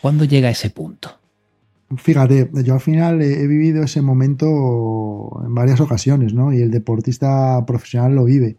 ¿Cuándo 0.00 0.24
llega 0.24 0.50
ese 0.50 0.70
punto? 0.70 1.18
Fíjate, 1.96 2.50
yo 2.64 2.74
al 2.74 2.80
final 2.80 3.20
he, 3.20 3.46
vivido 3.48 3.82
ese 3.82 4.00
momento 4.00 5.42
en 5.44 5.54
varias 5.54 5.80
ocasiones, 5.80 6.32
¿no? 6.32 6.52
Y 6.52 6.60
el 6.62 6.70
deportista 6.70 7.64
profesional 7.66 8.14
lo 8.14 8.24
vive. 8.24 8.56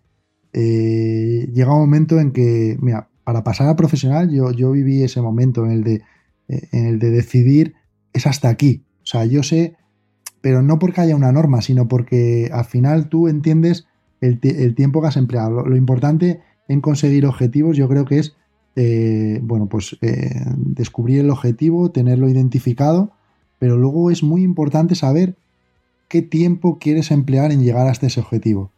Eh, 0.53 1.49
llega 1.53 1.73
un 1.73 1.79
momento 1.79 2.19
en 2.19 2.31
que, 2.31 2.77
mira, 2.81 3.07
para 3.23 3.43
pasar 3.43 3.69
a 3.69 3.75
profesional, 3.75 4.29
yo, 4.29 4.51
yo 4.51 4.71
viví 4.71 5.03
ese 5.03 5.21
momento 5.21 5.65
en 5.65 5.71
el, 5.71 5.83
de, 5.83 6.01
en 6.49 6.85
el 6.85 6.99
de 6.99 7.11
decidir, 7.11 7.75
es 8.13 8.27
hasta 8.27 8.49
aquí. 8.49 8.83
O 9.03 9.05
sea, 9.05 9.25
yo 9.25 9.43
sé, 9.43 9.75
pero 10.41 10.61
no 10.61 10.79
porque 10.79 11.01
haya 11.01 11.15
una 11.15 11.31
norma, 11.31 11.61
sino 11.61 11.87
porque 11.87 12.49
al 12.51 12.65
final 12.65 13.09
tú 13.09 13.27
entiendes 13.27 13.87
el, 14.21 14.39
tiempo 14.75 15.01
que 15.01 15.07
has 15.07 15.17
empleado. 15.17 15.65
Lo, 15.65 15.75
importante 15.75 16.41
en 16.67 16.81
conseguir 16.81 17.25
objetivos, 17.25 17.75
yo 17.75 17.87
creo 17.87 18.05
que 18.05 18.19
es, 18.19 18.35
eh, 18.75 19.39
bueno, 19.43 19.67
pues 19.67 19.97
eh, 20.01 20.43
descubrir 20.55 21.19
el 21.19 21.29
objetivo, 21.29 21.91
tenerlo 21.91 22.29
identificado, 22.29 23.11
pero 23.59 23.77
luego 23.77 24.11
es 24.11 24.23
muy 24.23 24.43
importante 24.43 24.95
saber 24.95 25.35
qué 26.07 26.21
tiempo 26.21 26.77
quieres 26.79 27.11
emplear 27.11 27.51
en 27.51 27.63
llegar 27.63 27.87
hasta 27.87 28.07
ese 28.07 28.19
objetivo. 28.19 28.71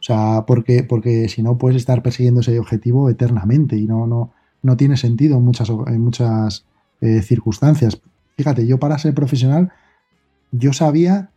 O 0.00 0.06
sea, 0.06 0.44
porque, 0.46 0.82
porque 0.82 1.28
si 1.28 1.42
no 1.42 1.56
puedes 1.56 1.76
estar 1.76 2.02
persiguiendo 2.02 2.42
ese 2.42 2.58
objetivo 2.58 3.08
eternamente 3.08 3.76
y 3.76 3.86
no, 3.86 4.06
no, 4.06 4.32
no 4.62 4.76
tiene 4.76 4.96
sentido 4.96 5.38
en 5.38 5.44
muchas, 5.44 5.70
en 5.70 6.00
muchas 6.00 6.66
eh, 7.00 7.22
circunstancias. 7.22 8.00
Fíjate, 8.36 8.66
yo 8.66 8.78
para 8.78 8.98
ser 8.98 9.14
profesional, 9.14 9.72
yo 10.50 10.72
sabía 10.72 11.30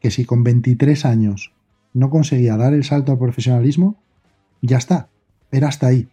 que 0.00 0.10
si 0.10 0.24
con 0.24 0.44
23 0.44 1.04
años 1.04 1.52
no 1.92 2.10
conseguía 2.10 2.56
dar 2.56 2.74
el 2.74 2.84
salto 2.84 3.12
al 3.12 3.18
profesionalismo, 3.18 3.96
ya 4.62 4.78
está, 4.78 5.08
era 5.50 5.68
hasta 5.68 5.86
ahí. 5.86 6.08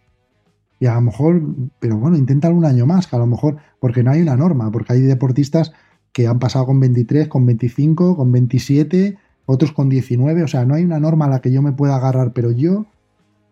Y 0.80 0.86
a 0.86 0.94
lo 0.94 1.02
mejor, 1.02 1.42
pero 1.78 1.96
bueno, 1.96 2.16
intenta 2.16 2.50
un 2.50 2.64
año 2.64 2.86
más, 2.86 3.06
que 3.06 3.16
a 3.16 3.18
lo 3.18 3.26
mejor, 3.26 3.58
porque 3.80 4.02
no 4.02 4.10
hay 4.10 4.20
una 4.20 4.36
norma, 4.36 4.70
porque 4.72 4.94
hay 4.94 5.00
deportistas 5.02 5.72
que 6.12 6.26
han 6.26 6.38
pasado 6.38 6.66
con 6.66 6.80
23, 6.80 7.28
con 7.28 7.46
25, 7.46 8.16
con 8.16 8.32
27, 8.32 9.16
otros 9.46 9.72
con 9.72 9.88
19, 9.88 10.42
o 10.42 10.48
sea, 10.48 10.64
no 10.64 10.74
hay 10.74 10.84
una 10.84 11.00
norma 11.00 11.26
a 11.26 11.28
la 11.28 11.40
que 11.40 11.52
yo 11.52 11.62
me 11.62 11.72
pueda 11.72 11.96
agarrar, 11.96 12.32
pero 12.32 12.50
yo 12.50 12.86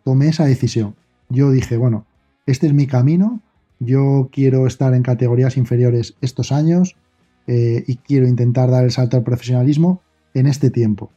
tomé 0.05 0.29
esa 0.29 0.45
decisión. 0.45 0.95
Yo 1.29 1.51
dije, 1.51 1.77
bueno, 1.77 2.07
este 2.47 2.67
es 2.67 2.73
mi 2.73 2.87
camino, 2.87 3.41
yo 3.81 4.29
quiero 4.31 4.67
estar 4.67 4.95
en 4.95 5.03
categorías 5.03 5.57
inferiores 5.57 6.15
estos 6.21 6.53
años 6.53 6.97
eh, 7.47 7.83
y 7.87 7.97
quiero 7.97 8.29
intentar 8.29 8.71
dar 8.71 8.85
el 8.85 8.93
salto 8.93 9.17
al 9.17 9.25
profesionalismo 9.25 10.03
en 10.35 10.47
este 10.47 10.71
tiempo. 10.71 11.11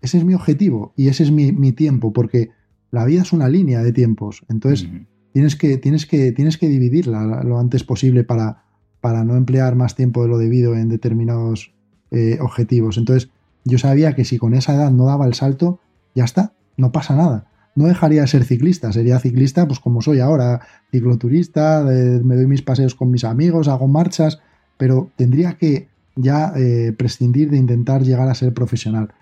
Ese 0.00 0.16
es 0.16 0.24
mi 0.24 0.32
objetivo 0.32 0.92
y 0.96 1.08
ese 1.08 1.24
es 1.24 1.30
mi, 1.30 1.72
tiempo, 1.72 2.12
porque 2.12 2.50
la 2.90 3.04
vida 3.04 3.22
es 3.22 3.32
una 3.32 3.48
línea 3.48 3.82
de 3.82 3.92
tiempos. 3.92 4.44
Entonces, 4.48 4.88
tienes, 5.32 5.56
que, 5.56 5.76
tienes, 5.76 6.06
que, 6.06 6.32
tienes 6.32 6.56
que 6.56 6.68
dividirla 6.68 7.42
lo 7.44 7.58
antes 7.58 7.84
posible 7.84 8.24
para, 8.24 8.64
para 9.00 9.24
no 9.24 9.36
emplear 9.36 9.74
más 9.74 9.96
tiempo 9.96 10.22
de 10.22 10.28
lo 10.28 10.38
debido 10.38 10.74
en 10.74 10.88
determinados 10.88 11.74
eh, 12.10 12.38
objetivos. 12.40 12.96
Entonces, 12.96 13.30
yo 13.64 13.76
sabía 13.76 14.14
que 14.14 14.24
si 14.24 14.38
con 14.38 14.54
esa 14.54 14.74
edad 14.74 14.90
no 14.90 15.04
daba 15.04 15.26
el 15.26 15.34
salto, 15.34 15.80
ya 16.14 16.24
está, 16.24 16.54
no 16.76 16.92
pasa 16.92 17.14
nada. 17.14 17.49
No 17.74 17.86
dejaría 17.86 18.22
de 18.22 18.26
ser 18.26 18.44
ciclista, 18.44 18.92
sería 18.92 19.18
ciclista 19.18 19.66
pues 19.66 19.80
como 19.80 20.02
soy 20.02 20.20
ahora, 20.20 20.60
cicloturista, 20.90 21.84
me 21.84 22.36
doy 22.36 22.46
mis 22.46 22.62
paseos 22.62 22.94
con 22.94 23.10
mis 23.10 23.24
amigos, 23.24 23.68
hago 23.68 23.86
marchas, 23.86 24.40
pero 24.76 25.10
tendría 25.16 25.54
que 25.54 25.88
ya 26.16 26.52
eh, 26.56 26.92
prescindir 26.96 27.50
de 27.50 27.58
intentar 27.58 28.02
llegar 28.02 28.28
a 28.28 28.34
ser 28.34 28.52
profesional. 28.52 29.12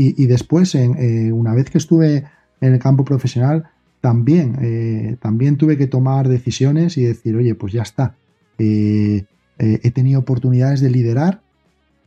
Y, 0.00 0.26
después, 0.26 0.76
en, 0.76 0.94
eh, 0.96 1.32
una 1.32 1.54
vez 1.54 1.70
que 1.70 1.78
estuve 1.78 2.22
en 2.60 2.72
el 2.72 2.78
campo 2.78 3.04
profesional, 3.04 3.64
también, 4.00 4.56
eh, 4.62 5.16
también 5.20 5.56
tuve 5.56 5.76
que 5.76 5.88
tomar 5.88 6.28
decisiones 6.28 6.96
y 6.96 7.02
decir, 7.02 7.34
oye, 7.34 7.56
pues 7.56 7.72
ya 7.72 7.82
está. 7.82 8.14
he 8.60 9.90
tenido 9.92 10.20
oportunidades 10.20 10.80
de 10.80 10.90
liderar 10.90 11.42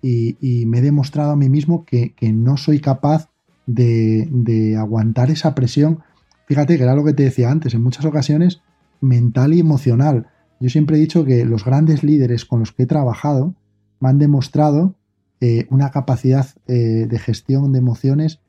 y, 0.01 0.65
me 0.67 0.77
he 0.77 0.81
demostrado 0.81 1.31
a 1.31 1.35
mí 1.35 1.49
mismo 1.49 1.83
que, 1.83 2.13
no 2.21 2.55
soy 2.55 2.79
capaz 2.79 3.27
de, 3.65 4.75
aguantar 4.77 5.31
esa 5.31 5.55
presión. 5.55 5.99
Fíjate 6.47 6.77
que 6.77 6.83
era 6.83 6.95
lo 6.95 7.03
que 7.03 7.13
te 7.13 7.23
decía 7.23 7.51
antes, 7.51 7.73
en 7.73 7.83
muchas 7.83 8.05
ocasiones 8.05 8.61
mental 8.99 9.53
y 9.53 9.59
emocional. 9.59 10.27
Yo 10.59 10.69
siempre 10.69 10.97
he 10.97 10.99
dicho 10.99 11.25
que 11.25 11.45
los 11.45 11.65
grandes 11.65 12.03
líderes 12.03 12.45
con 12.45 12.59
los 12.59 12.71
que 12.71 12.83
he 12.83 12.87
trabajado 12.87 13.55
me 13.99 14.09
han 14.09 14.19
demostrado 14.19 14.95
eh, 15.39 15.65
una 15.69 15.89
capacidad 15.89 16.47
eh, 16.67 17.07
de 17.09 17.19
gestión 17.19 17.71
de 17.71 17.79
emociones 17.79 18.39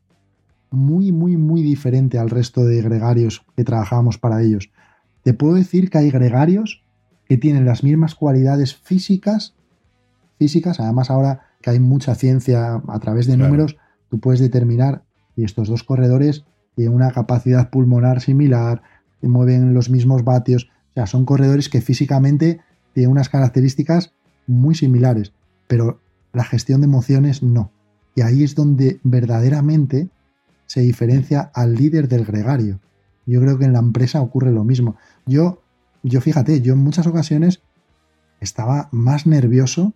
muy, 0.71 1.13
muy, 1.13 1.37
muy 1.37 1.63
diferente 1.63 2.19
al 2.19 2.31
resto 2.31 2.65
de 2.65 2.83
gregarios 2.83 3.45
que 3.57 3.65
trabajábamos 3.65 4.19
para 4.19 4.43
ellos. 4.43 4.71
Te 5.23 5.35
puedo 5.35 5.55
decir 5.55 5.91
que 5.91 5.99
hay 5.99 6.11
gregarios 6.11 6.85
que 7.27 7.39
tienen 7.39 7.65
las 7.65 7.85
mismas 7.85 8.15
cualidades 8.15 8.75
físicas 8.75 9.55
físicas. 10.39 10.81
Además, 10.81 11.11
ahora 11.11 11.43
que 11.61 11.71
hay 11.71 11.79
mucha 11.79 12.15
ciencia 12.15 12.83
a 12.89 12.99
través 12.99 13.27
de 13.27 13.37
números, 13.37 13.77
tú 14.13 14.21
puedes 14.21 14.41
determinar 14.41 15.05
y 15.37 15.45
estos 15.45 15.69
dos 15.69 15.85
corredores 15.85 16.45
tienen 16.77 16.95
una 16.95 17.13
capacidad 17.13 17.71
pulmonar 17.71 18.21
similar, 18.21 18.83
mueven 19.23 19.73
los 19.73 19.89
mismos 19.89 20.23
vatios. 20.23 20.69
O 20.91 20.93
sea, 20.93 21.07
son 21.07 21.25
corredores 21.25 21.71
que 21.71 21.81
físicamente 21.81 22.61
tienen 22.93 23.11
unas 23.11 23.31
características 23.31 24.13
muy 24.47 24.75
similares, 24.75 25.33
pero 25.67 25.99
la 26.35 26.45
gestión 26.45 26.83
de 26.83 26.89
emociones 26.89 27.43
no. 27.43 27.71
Y 28.15 28.21
ahí 28.21 28.45
es 28.45 28.55
donde 28.55 29.01
verdaderamente 29.03 30.11
se 30.67 30.83
diferencia 30.83 31.51
al 31.55 31.75
líder 31.75 32.07
del 32.07 32.27
gregario. 32.27 32.81
Yo 33.25 33.41
creo 33.41 33.59
que 33.59 33.65
en 33.65 33.73
la 33.73 33.79
empresa 33.79 34.21
ocurre 34.21 34.53
lo 34.53 34.65
mismo. 34.65 34.97
Yo, 35.25 35.63
yo 36.03 36.21
fíjate, 36.21 36.61
yo 36.61 36.75
en 36.75 36.81
muchas 36.81 37.07
ocasiones 37.07 37.63
estaba 38.41 38.91
más 38.93 39.27
nervioso 39.27 39.95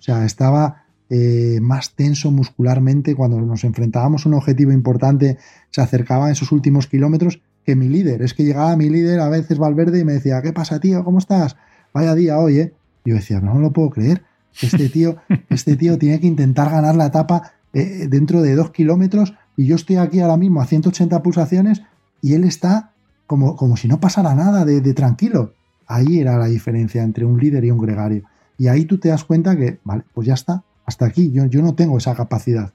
o 0.00 0.02
sea, 0.02 0.24
estaba 0.24 0.86
eh, 1.12 1.58
más 1.60 1.96
tenso 1.96 2.30
muscularmente 2.30 3.16
cuando 3.16 3.40
nos 3.40 3.64
enfrentábamos 3.64 4.24
a 4.24 4.28
un 4.28 4.36
objetivo 4.36 4.70
importante, 4.70 5.38
se 5.70 5.80
acercaba 5.80 6.26
en 6.26 6.32
esos 6.32 6.52
últimos 6.52 6.86
kilómetros 6.86 7.42
que 7.66 7.74
mi 7.74 7.88
líder. 7.88 8.22
Es 8.22 8.32
que 8.32 8.44
llegaba 8.44 8.76
mi 8.76 8.88
líder 8.88 9.18
a 9.18 9.28
veces 9.28 9.58
Valverde 9.58 9.98
y 9.98 10.04
me 10.04 10.12
decía, 10.12 10.40
¿qué 10.40 10.52
pasa, 10.52 10.78
tío? 10.78 11.02
¿Cómo 11.04 11.18
estás? 11.18 11.56
Vaya 11.92 12.14
día 12.14 12.38
hoy, 12.38 12.58
¿eh? 12.60 12.72
Yo 13.04 13.16
decía, 13.16 13.40
no, 13.40 13.58
lo 13.58 13.72
puedo 13.72 13.90
creer. 13.90 14.22
Este 14.62 14.88
tío, 14.88 15.16
este 15.50 15.76
tío 15.76 15.98
tiene 15.98 16.20
que 16.20 16.28
intentar 16.28 16.70
ganar 16.70 16.94
la 16.94 17.06
etapa 17.06 17.54
eh, 17.72 18.06
dentro 18.08 18.40
de 18.40 18.54
dos 18.54 18.70
kilómetros 18.70 19.34
y 19.56 19.66
yo 19.66 19.74
estoy 19.74 19.96
aquí 19.96 20.20
ahora 20.20 20.36
mismo 20.36 20.62
a 20.62 20.66
180 20.66 21.22
pulsaciones 21.24 21.82
y 22.22 22.34
él 22.34 22.44
está 22.44 22.92
como, 23.26 23.56
como 23.56 23.76
si 23.76 23.88
no 23.88 23.98
pasara 23.98 24.34
nada 24.36 24.64
de, 24.64 24.80
de 24.80 24.94
tranquilo. 24.94 25.54
Ahí 25.88 26.20
era 26.20 26.38
la 26.38 26.46
diferencia 26.46 27.02
entre 27.02 27.24
un 27.24 27.40
líder 27.40 27.64
y 27.64 27.72
un 27.72 27.78
gregario. 27.78 28.22
Y 28.58 28.68
ahí 28.68 28.84
tú 28.84 28.98
te 28.98 29.08
das 29.08 29.24
cuenta 29.24 29.56
que, 29.56 29.80
vale, 29.82 30.04
pues 30.14 30.28
ya 30.28 30.34
está, 30.34 30.62
hasta 30.90 31.06
aquí, 31.06 31.30
yo, 31.30 31.46
yo 31.46 31.62
no 31.62 31.76
tengo 31.76 31.98
esa 31.98 32.16
capacidad. 32.16 32.72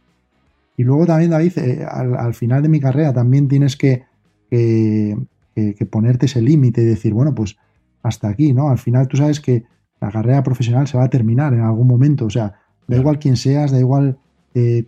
Y 0.78 0.84
luego 0.84 1.06
también, 1.06 1.32
David, 1.32 1.58
eh, 1.58 1.86
al, 1.86 2.34
final 2.34 2.62
de 2.64 2.70
mi 2.70 2.80
carrera 2.80 3.12
también 3.12 3.50
tienes 3.50 3.76
que, 3.76 4.06
que, 4.50 5.86
ponerte 5.90 6.28
ese 6.28 6.42
límite 6.42 6.82
y 6.82 6.86
decir, 6.86 7.14
bueno, 7.14 7.36
pues 7.36 7.58
hasta 8.04 8.30
aquí, 8.30 8.54
¿no? 8.54 8.70
Al 8.70 8.78
final 8.78 9.10
tú 9.10 9.18
sabes 9.18 9.42
que 9.42 9.66
la 10.00 10.12
carrera 10.12 10.44
profesional 10.44 10.88
se 10.88 10.98
va 10.98 11.04
a 11.04 11.10
terminar 11.10 11.54
en 11.54 11.60
algún 11.60 11.88
momento, 11.88 12.26
o 12.26 12.30
sea, 12.30 12.54
da 12.88 12.96
igual 12.96 13.20
quién 13.20 13.36
seas, 13.36 13.72
da 13.72 13.80
igual 13.80 14.18
eh, 14.54 14.86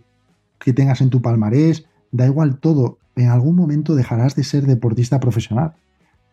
que 0.58 0.72
tengas 0.72 1.02
en 1.02 1.10
tu 1.10 1.20
palmarés, 1.20 1.86
da 2.12 2.24
igual 2.24 2.58
todo, 2.58 2.98
en 3.14 3.28
algún 3.28 3.56
momento 3.56 3.94
dejarás 3.94 4.36
de 4.36 4.44
ser 4.44 4.64
deportista 4.64 5.20
profesional. 5.20 5.74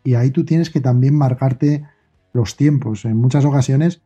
Y 0.06 0.14
ahí 0.14 0.32
tú 0.32 0.46
tienes 0.46 0.70
que 0.70 0.80
también 0.80 1.14
marcarte 1.14 1.84
los 2.32 2.56
tiempos. 2.56 3.04
En 3.04 3.18
muchas 3.18 3.44
ocasiones 3.44 4.02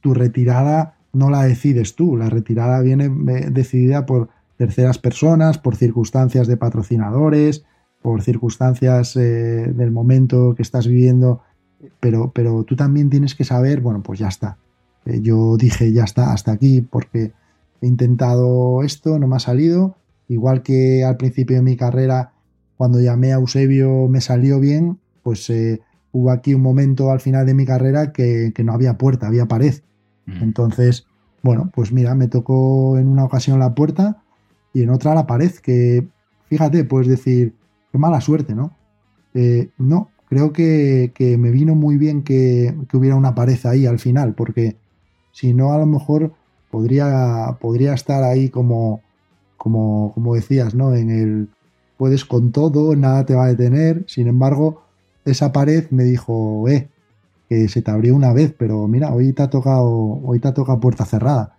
tu 0.00 0.14
retirada 0.14 0.99
no 1.12 1.30
la 1.30 1.44
decides 1.44 1.94
tú, 1.94 2.16
la 2.16 2.30
retirada 2.30 2.80
viene 2.80 3.06
eh, 3.06 3.48
decidida 3.50 4.06
por 4.06 4.28
terceras 4.56 4.98
personas, 4.98 5.58
por 5.58 5.76
circunstancias 5.76 6.46
de 6.46 6.56
patrocinadores, 6.56 7.64
por 8.02 8.22
circunstancias 8.22 9.16
eh, 9.16 9.72
del 9.74 9.90
momento 9.90 10.54
que 10.54 10.62
estás 10.62 10.86
viviendo, 10.86 11.42
pero, 11.98 12.30
pero 12.32 12.64
tú 12.64 12.76
también 12.76 13.10
tienes 13.10 13.34
que 13.34 13.44
saber, 13.44 13.80
bueno, 13.80 14.02
pues 14.02 14.18
ya 14.18 14.28
está. 14.28 14.58
Eh, 15.06 15.20
yo 15.22 15.56
dije, 15.56 15.92
ya 15.92 16.04
está, 16.04 16.32
hasta 16.32 16.52
aquí, 16.52 16.82
porque 16.82 17.32
he 17.80 17.86
intentado 17.86 18.82
esto, 18.82 19.18
no 19.18 19.26
me 19.26 19.36
ha 19.36 19.40
salido, 19.40 19.96
igual 20.28 20.62
que 20.62 21.04
al 21.04 21.16
principio 21.16 21.56
de 21.56 21.62
mi 21.62 21.76
carrera, 21.76 22.32
cuando 22.76 23.00
llamé 23.00 23.32
a 23.32 23.36
Eusebio 23.36 24.08
me 24.08 24.20
salió 24.20 24.60
bien, 24.60 24.98
pues 25.22 25.52
hubo 26.12 26.30
aquí 26.30 26.54
un 26.54 26.62
momento 26.62 27.10
al 27.10 27.20
final 27.20 27.44
de 27.44 27.52
mi 27.52 27.66
carrera 27.66 28.12
que, 28.12 28.52
que 28.54 28.64
no 28.64 28.72
había 28.72 28.96
puerta, 28.96 29.26
había 29.26 29.46
pared 29.46 29.74
entonces, 30.40 31.06
bueno, 31.42 31.70
pues 31.74 31.92
mira, 31.92 32.14
me 32.14 32.28
tocó 32.28 32.98
en 32.98 33.08
una 33.08 33.24
ocasión 33.24 33.58
la 33.58 33.74
puerta 33.74 34.22
y 34.72 34.82
en 34.82 34.90
otra 34.90 35.14
la 35.14 35.26
pared, 35.26 35.52
que 35.62 36.06
fíjate, 36.48 36.84
puedes 36.84 37.08
decir, 37.08 37.54
qué 37.92 37.98
mala 37.98 38.20
suerte, 38.20 38.54
¿no? 38.54 38.76
Eh, 39.34 39.70
no, 39.78 40.10
creo 40.28 40.52
que, 40.52 41.12
me 41.38 41.50
vino 41.50 41.74
muy 41.74 41.96
bien 41.96 42.22
que, 42.22 42.74
hubiera 42.92 43.16
una 43.16 43.34
pared 43.34 43.58
ahí 43.64 43.86
al 43.86 43.98
final, 43.98 44.34
porque 44.34 44.76
si 45.32 45.54
no, 45.54 45.72
a 45.72 45.78
lo 45.78 45.86
mejor 45.86 46.32
podría, 46.70 47.58
podría 47.60 47.94
estar 47.94 48.22
ahí 48.22 48.48
como, 48.48 49.00
como, 49.56 50.12
como 50.14 50.34
decías, 50.34 50.74
¿no? 50.74 50.94
En 50.94 51.10
el 51.10 51.48
puedes 52.00 52.24
con 52.24 52.50
todo, 52.50 52.96
nada 52.96 53.26
te 53.26 53.34
va 53.34 53.44
a 53.44 53.48
detener. 53.48 54.04
Sin 54.06 54.26
embargo, 54.26 54.82
esa 55.26 55.52
pared 55.52 55.90
me 55.90 56.04
dijo, 56.04 56.66
eh, 56.66 56.88
que 57.50 57.68
se 57.68 57.82
te 57.82 57.90
abrió 57.90 58.14
una 58.14 58.32
vez, 58.32 58.54
pero 58.56 58.86
mira, 58.86 59.12
hoy 59.12 59.32
te 59.32 59.42
ha 59.42 59.50
tocado, 59.50 59.90
hoy 60.22 60.38
te 60.38 60.46
ha 60.46 60.54
tocado 60.54 60.78
puerta 60.78 61.04
cerrada. 61.04 61.56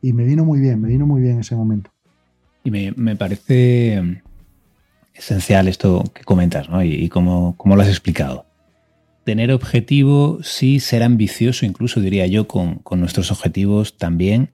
Y 0.00 0.14
me 0.14 0.24
vino 0.24 0.42
muy 0.42 0.58
bien, 0.58 0.80
me 0.80 0.88
vino 0.88 1.06
muy 1.06 1.20
bien 1.20 1.38
ese 1.38 1.54
momento. 1.54 1.90
Y 2.64 2.70
me, 2.70 3.14
parece 3.14 4.22
esencial 5.12 5.68
esto 5.68 6.02
que 6.14 6.24
comentas, 6.24 6.70
¿no? 6.70 6.82
Y, 6.82 7.10
cómo, 7.10 7.54
lo 7.62 7.82
has 7.82 7.88
explicado. 7.88 8.46
Tener 9.24 9.52
objetivo, 9.52 10.38
sí, 10.42 10.80
ser 10.80 11.02
ambicioso, 11.02 11.66
incluso 11.66 12.00
diría 12.00 12.26
yo, 12.26 12.48
con, 12.48 12.76
con 12.76 13.00
nuestros 13.00 13.30
objetivos 13.30 13.98
también, 13.98 14.52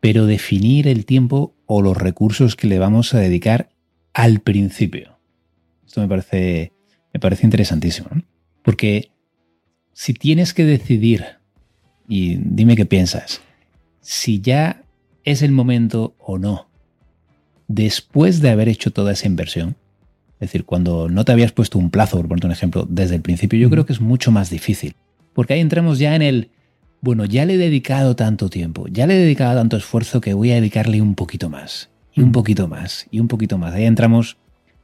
pero 0.00 0.24
definir 0.24 0.88
el 0.88 1.04
tiempo 1.04 1.54
o 1.66 1.82
los 1.82 1.94
recursos 1.94 2.56
que 2.56 2.68
le 2.68 2.78
vamos 2.78 3.12
a 3.12 3.18
dedicar 3.18 3.68
al 4.14 4.40
principio. 4.40 5.18
Esto 5.84 6.00
me 6.00 6.08
parece, 6.08 6.72
me 7.12 7.20
parece 7.20 7.44
interesantísimo, 7.44 8.08
¿no? 8.14 8.22
Porque 8.62 9.10
si 9.98 10.12
tienes 10.12 10.52
que 10.52 10.66
decidir, 10.66 11.24
y 12.06 12.36
dime 12.36 12.76
qué 12.76 12.84
piensas, 12.84 13.40
si 14.02 14.42
ya 14.42 14.82
es 15.24 15.40
el 15.40 15.52
momento 15.52 16.14
o 16.18 16.36
no, 16.36 16.68
después 17.66 18.42
de 18.42 18.50
haber 18.50 18.68
hecho 18.68 18.92
toda 18.92 19.12
esa 19.12 19.26
inversión, 19.26 19.74
es 20.34 20.50
decir, 20.50 20.66
cuando 20.66 21.08
no 21.08 21.24
te 21.24 21.32
habías 21.32 21.52
puesto 21.52 21.78
un 21.78 21.88
plazo, 21.88 22.18
por 22.18 22.28
ponerte 22.28 22.46
un 22.46 22.52
ejemplo, 22.52 22.86
desde 22.86 23.14
el 23.14 23.22
principio, 23.22 23.58
yo 23.58 23.70
creo 23.70 23.86
que 23.86 23.94
es 23.94 24.02
mucho 24.02 24.30
más 24.30 24.50
difícil. 24.50 24.96
Porque 25.32 25.54
ahí 25.54 25.60
entramos 25.60 25.98
ya 25.98 26.14
en 26.14 26.20
el, 26.20 26.50
bueno, 27.00 27.24
ya 27.24 27.46
le 27.46 27.54
he 27.54 27.58
dedicado 27.58 28.14
tanto 28.16 28.50
tiempo, 28.50 28.88
ya 28.88 29.06
le 29.06 29.14
he 29.14 29.18
dedicado 29.18 29.56
tanto 29.56 29.78
esfuerzo 29.78 30.20
que 30.20 30.34
voy 30.34 30.50
a 30.52 30.56
dedicarle 30.56 31.00
un 31.00 31.14
poquito 31.14 31.48
más, 31.48 31.88
y 32.12 32.20
un 32.20 32.32
poquito 32.32 32.68
más, 32.68 33.06
y 33.10 33.18
un 33.18 33.28
poquito 33.28 33.56
más. 33.56 33.72
Ahí 33.72 33.86
entramos 33.86 34.36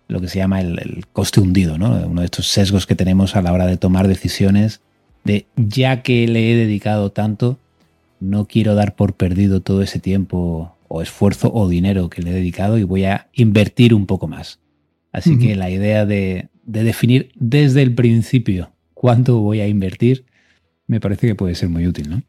lo 0.09 0.23
que 0.23 0.29
se 0.29 0.39
llama 0.39 0.63
el, 0.63 0.79
el 0.79 1.05
coste 1.13 1.41
hundido, 1.41 1.77
¿no? 1.77 1.91
Uno 2.07 2.23
de 2.23 2.25
estos 2.25 2.47
sesgos 2.47 2.87
que 2.87 2.95
tenemos 2.95 3.37
a 3.37 3.43
la 3.43 3.53
hora 3.53 3.67
de 3.67 3.77
tomar 3.77 4.09
decisiones 4.09 4.81
de 5.25 5.47
ya 5.57 6.03
que 6.03 6.27
le 6.27 6.53
he 6.53 6.57
dedicado 6.57 7.11
tanto, 7.11 7.59
no 8.21 8.47
quiero 8.47 8.75
dar 8.75 8.95
por 8.95 9.15
perdido 9.15 9.61
todo 9.61 9.83
ese 9.83 9.99
tiempo 9.99 10.77
o 10.89 11.03
esfuerzo 11.03 11.53
o 11.53 11.69
dinero 11.69 12.11
que 12.11 12.23
le 12.23 12.31
he 12.31 12.35
dedicado 12.35 12.79
y 12.79 12.85
voy 12.85 13.05
a 13.05 13.29
invertir 13.33 13.95
un 13.95 14.07
poco 14.07 14.29
más. 14.29 14.61
Así 15.11 15.39
que 15.39 15.57
la 15.57 15.71
idea 15.71 16.07
de, 16.07 16.49
definir 16.65 17.33
desde 17.35 17.83
el 17.83 17.95
principio 17.95 18.71
cuánto 18.95 19.41
voy 19.41 19.61
a 19.61 19.69
invertir 19.69 20.25
me 20.87 21.01
parece 21.01 21.27
que 21.27 21.35
puede 21.35 21.55
ser 21.55 21.69
muy 21.69 21.87
útil, 21.87 22.11
¿no? 22.11 22.23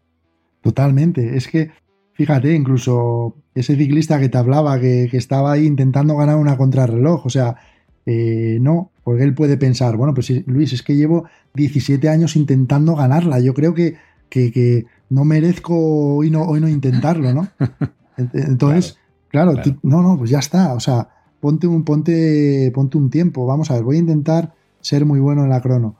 Totalmente. 0.61 1.35
Es 1.35 1.47
que, 1.47 1.71
fíjate, 2.13 2.53
incluso 2.55 3.35
ese 3.55 3.75
ciclista 3.75 4.19
que 4.19 4.29
te 4.29 4.37
hablaba, 4.37 4.79
que, 4.79 5.07
que 5.11 5.17
estaba 5.17 5.51
ahí 5.51 5.65
intentando 5.65 6.15
ganar 6.15 6.37
una 6.37 6.57
contrarreloj, 6.57 7.25
o 7.25 7.29
sea, 7.29 7.57
eh, 8.05 8.57
no, 8.61 8.92
porque 9.03 9.23
él 9.23 9.33
puede 9.33 9.57
pensar, 9.57 9.97
bueno, 9.97 10.13
pues 10.13 10.31
Luis, 10.47 10.73
es 10.73 10.81
que 10.81 10.95
llevo 10.95 11.25
17 11.55 12.07
años 12.09 12.35
intentando 12.35 12.95
ganarla, 12.95 13.39
yo 13.39 13.53
creo 13.53 13.73
que, 13.73 13.97
que, 14.29 14.85
no 15.09 15.25
merezco 15.25 16.15
hoy 16.15 16.31
no, 16.31 16.43
hoy 16.43 16.59
no 16.59 16.67
intentarlo, 16.67 17.33
¿no? 17.33 17.47
Entonces, 18.17 18.97
claro, 19.29 19.53
no, 19.83 20.01
no, 20.01 20.17
pues 20.17 20.29
ya 20.29 20.39
está, 20.39 20.73
o 20.73 20.79
sea, 20.79 21.09
ponte 21.39 21.67
un, 21.67 21.83
ponte, 21.83 22.71
ponte 22.73 22.97
un 22.97 23.09
tiempo, 23.09 23.45
vamos 23.45 23.69
a 23.69 23.75
ver, 23.75 23.83
voy 23.83 23.97
a 23.97 23.99
intentar 23.99 24.53
ser 24.81 25.05
muy 25.05 25.19
bueno 25.19 25.43
en 25.43 25.49
la 25.49 25.61
crono. 25.61 25.95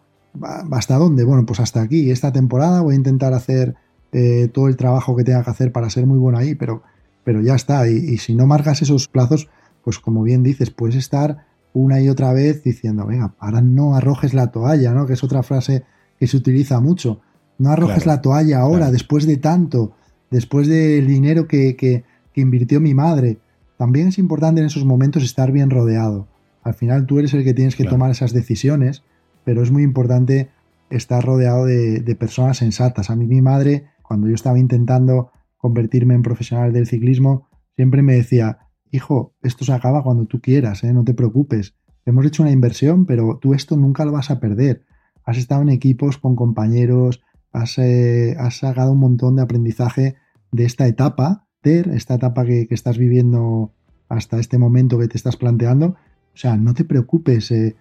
¿Hasta 0.72 0.98
dónde? 0.98 1.24
Bueno, 1.26 1.46
pues 1.46 1.60
hasta 1.60 1.82
aquí, 1.82 2.10
esta 2.10 2.32
temporada 2.32 2.82
voy 2.82 2.96
a 2.96 2.98
intentar 2.98 3.34
hacer 3.34 3.76
eh, 4.14 4.50
todo 4.52 4.68
el 4.68 4.78
trabajo 4.78 5.16
que 5.16 5.24
tenga 5.24 5.44
que 5.44 5.52
hacer 5.52 5.72
para 5.72 5.90
ser 5.92 6.08
muy 6.08 6.18
bueno 6.18 6.40
ahí, 6.40 6.56
pero, 6.56 6.82
pero 7.24 7.42
ya 7.42 7.54
está, 7.54 7.88
y, 7.88 7.94
y 7.94 8.18
si 8.18 8.34
no 8.34 8.48
marcas 8.48 8.82
esos 8.82 9.08
plazos, 9.08 9.48
pues 9.84 10.00
como 10.00 10.24
bien 10.24 10.42
dices, 10.42 10.72
puedes 10.72 10.96
estar 10.96 11.46
una 11.74 12.00
y 12.00 12.10
otra 12.10 12.34
vez 12.34 12.64
diciendo, 12.64 13.06
venga, 13.06 13.34
ahora 13.40 13.62
no 13.62 13.96
arrojes 13.96 14.34
la 14.34 14.52
toalla, 14.52 14.94
¿no? 14.94 15.08
Que 15.08 15.14
es 15.14 15.24
otra 15.24 15.44
frase 15.44 15.84
que 16.20 16.28
se 16.28 16.38
utiliza 16.38 16.80
mucho. 16.80 17.22
No 17.58 17.72
arrojes 17.72 18.06
la 18.06 18.22
toalla 18.22 18.60
ahora, 18.60 18.92
después 18.92 19.26
de 19.26 19.38
tanto, 19.38 19.96
después 20.30 20.68
del 20.68 21.08
dinero 21.08 21.48
que, 21.48 21.76
que, 21.76 22.04
invirtió 22.36 22.80
mi 22.80 22.94
madre. 22.94 23.40
También 23.78 24.08
es 24.08 24.18
importante 24.18 24.62
en 24.62 24.68
esos 24.68 24.86
momentos 24.86 25.24
estar 25.24 25.52
bien 25.52 25.70
rodeado. 25.70 26.28
Al 26.64 26.74
final 26.74 27.06
tú 27.06 27.20
eres 27.20 27.34
el 27.34 27.44
que 27.44 27.54
tienes 27.54 27.76
que 27.76 27.84
tomar 27.84 28.10
esas 28.12 28.34
decisiones, 28.34 29.04
pero 29.44 29.62
es 29.62 29.72
muy 29.72 29.84
importante 29.84 30.50
estar 30.90 31.24
rodeado 31.24 31.66
de, 31.66 32.00
de, 32.00 32.16
personas 32.16 32.58
sensatas. 32.58 33.10
A 33.10 33.16
mí 33.16 33.26
mi 33.26 33.42
madre, 33.42 33.88
cuando 34.02 34.28
yo 34.28 34.36
estaba 34.36 34.58
intentando 34.58 35.32
convertirme 35.58 36.14
en 36.14 36.24
profesional 36.24 36.72
del 36.72 36.88
ciclismo, 36.88 37.48
siempre 37.76 38.02
me 38.02 38.16
decía, 38.16 38.60
hijo, 38.94 39.34
esto 39.42 39.66
se 39.66 39.74
acaba 39.74 40.04
cuando 40.04 40.26
tú 40.26 40.40
quieras, 40.40 40.84
¿eh? 40.84 40.94
no 40.94 41.04
te 41.04 41.14
preocupes. 41.14 41.74
Hemos 42.06 42.26
hecho 42.26 42.44
una 42.44 42.52
inversión, 42.52 43.06
pero 43.06 43.40
tú 43.42 43.54
esto 43.54 43.76
nunca 43.76 44.06
lo 44.06 44.12
vas 44.12 44.30
a 44.30 44.40
perder. 44.40 44.86
Has 45.26 45.38
estado 45.38 45.64
en 45.64 45.70
equipos 45.70 46.18
con 46.18 46.36
compañeros, 46.36 47.22
has, 47.52 47.78
eh, 47.80 48.36
sacado 48.52 48.92
un 48.92 49.00
montón 49.00 49.36
de 49.36 49.42
aprendizaje 49.42 50.16
de 50.52 50.66
esta 50.66 50.86
etapa, 50.88 51.48
esta 51.64 52.16
etapa 52.16 52.46
que, 52.46 52.68
estás 52.70 52.98
viviendo 52.98 53.72
hasta 54.10 54.40
este 54.40 54.58
momento 54.58 55.00
que 55.00 55.08
te 55.08 55.18
estás 55.18 55.38
planteando. 55.38 55.88
O 55.88 56.38
sea, 56.38 56.56
no 56.58 56.74
te 56.74 56.84
preocupes. 56.84 57.52
Eh, 57.52 57.76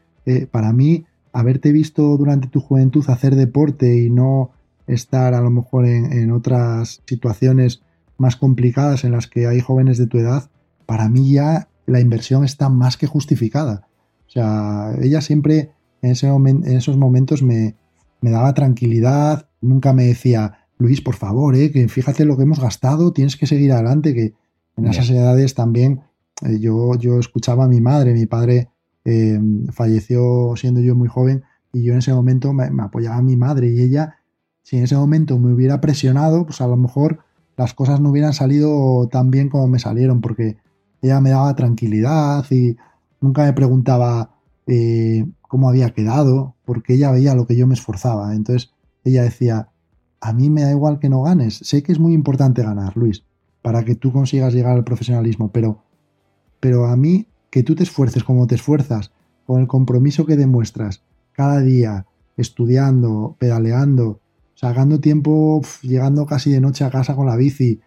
para 0.51 0.72
mí, 0.72 1.05
haberte 1.33 1.72
visto 1.72 2.16
durante 2.16 2.48
tu 2.48 2.61
juventud 2.61 3.05
hacer 3.09 3.35
deporte 3.35 3.98
y 3.98 4.09
no 4.09 4.53
estar 4.87 5.35
a 5.35 5.40
lo 5.40 5.51
mejor 5.51 5.85
en 5.87 6.31
otras 6.31 7.03
situaciones 7.07 7.83
más 8.18 8.37
complicadas 8.37 9.05
en 9.05 9.12
las 9.12 9.27
que 9.27 9.46
hay 9.46 9.61
jóvenes 9.61 9.98
de 9.98 10.07
tu 10.07 10.18
edad, 10.18 10.48
para 10.87 11.09
mí 11.09 11.33
ya 11.33 11.68
la 11.87 12.01
inversión 12.01 12.45
está 12.45 12.68
más 12.68 12.97
que 12.97 13.07
justificada. 13.07 13.88
O 14.27 14.31
sea, 14.31 14.95
ella 15.01 15.21
siempre 15.21 15.73
en, 16.01 16.11
ese 16.11 16.27
en 16.27 16.64
esos 16.64 16.97
momentos 16.97 17.42
me, 17.42 17.77
daba 18.21 18.55
tranquilidad, 18.55 19.49
nunca 19.61 19.92
me 19.92 20.05
decía, 20.05 20.66
Luis, 20.79 21.01
por 21.01 21.16
favor, 21.16 21.55
eh, 21.55 21.71
que 21.71 21.88
fíjate 21.88 22.25
lo 22.25 22.37
que 22.37 22.45
hemos 22.45 22.61
gastado, 22.61 23.12
tienes 23.12 23.37
que 23.37 23.47
seguir 23.47 23.73
adelante, 23.73 24.14
que 24.14 24.35
en 24.77 24.87
esas 24.87 25.11
edades 25.11 25.55
también 25.55 26.03
eh, 26.42 26.59
yo, 26.61 26.95
yo 26.97 27.18
escuchaba 27.18 27.64
a 27.64 27.68
mi 27.68 27.81
madre, 27.81 28.14
mi 28.14 28.27
padre 28.27 28.71
eh, 29.05 29.38
falleció 29.73 30.55
siendo 30.57 30.81
yo 30.81 30.95
muy 30.95 31.09
joven 31.09 31.42
y 31.73 31.83
yo 31.83 31.92
en 31.92 31.99
ese 31.99 32.14
momento 32.14 32.53
me, 32.53 32.71
me, 32.71 32.85
apoyaba 32.85 33.16
a 33.16 33.23
mi 33.23 33.37
madre 33.37 33.68
y 33.68 33.81
ella, 33.81 34.16
si 34.62 34.77
en 34.79 34.85
ese 34.85 34.97
momento 34.97 35.38
me 35.38 35.53
hubiera 35.53 35.81
presionado, 35.81 36.47
pues 36.47 36.61
a 36.61 36.66
lo 36.66 36.77
mejor 36.77 37.21
las 37.57 37.75
cosas 37.75 38.01
no 38.01 38.11
hubieran 38.11 38.33
salido 38.33 39.09
tan 39.09 39.31
bien 39.31 39.49
como 39.49 39.66
me 39.68 39.79
salieron, 39.79 40.21
porque 40.21 40.57
ella 41.03 41.21
me 41.21 41.31
daba 41.31 41.55
tranquilidad 41.55 42.47
y 42.51 42.77
nunca 43.21 43.45
me 43.45 43.53
preguntaba 43.53 44.37
eh, 44.67 45.27
cómo 45.43 45.69
había 45.69 45.91
quedado, 45.91 46.55
porque 46.65 46.95
ella 46.95 47.11
veía 47.11 47.35
lo 47.35 47.47
que 47.47 47.57
yo 47.57 47.67
me 47.67 47.75
esforzaba. 47.75 48.35
Entonces 48.35 48.73
ella 49.05 49.23
decía, 49.23 49.69
a 50.21 50.33
mí 50.33 50.49
me 50.49 50.62
da 50.62 50.71
igual 50.71 50.99
que 50.99 51.09
no 51.09 51.23
ganes, 51.23 51.57
sé 51.57 51.83
que 51.83 51.93
es 51.93 51.99
muy 51.99 52.15
importante 52.15 52.62
ganar, 52.62 52.97
Luis, 52.97 53.25
para 53.61 53.85
que 53.85 53.97
tú 53.97 54.12
consigas 54.12 54.55
llegar 54.55 54.77
al 54.77 54.85
profesionalismo, 54.85 55.51
pero, 55.51 55.83
pero 56.61 56.87
a 56.87 56.97
mí 56.97 57.27
que 57.51 57.62
tú 57.62 57.75
te 57.75 57.83
esfuerces 57.83 58.25
como 58.25 58.47
te 58.47 58.55
esfuerzas, 58.55 59.12
con 59.47 59.61
el 59.61 59.67
compromiso 59.67 60.25
que 60.25 60.37
demuestras 60.37 61.03
cada 61.33 61.61
día, 61.61 62.07
estudiando, 62.37 63.37
pedaleando, 63.38 64.21
sacando 64.55 65.01
tiempo, 65.01 65.61
llegando 65.83 66.25
casi 66.25 66.53
de 66.53 66.61
noche 66.61 66.85
a 66.85 66.91
casa 66.91 67.17
con 67.17 67.27
la 67.27 67.37
bici, 67.37 67.81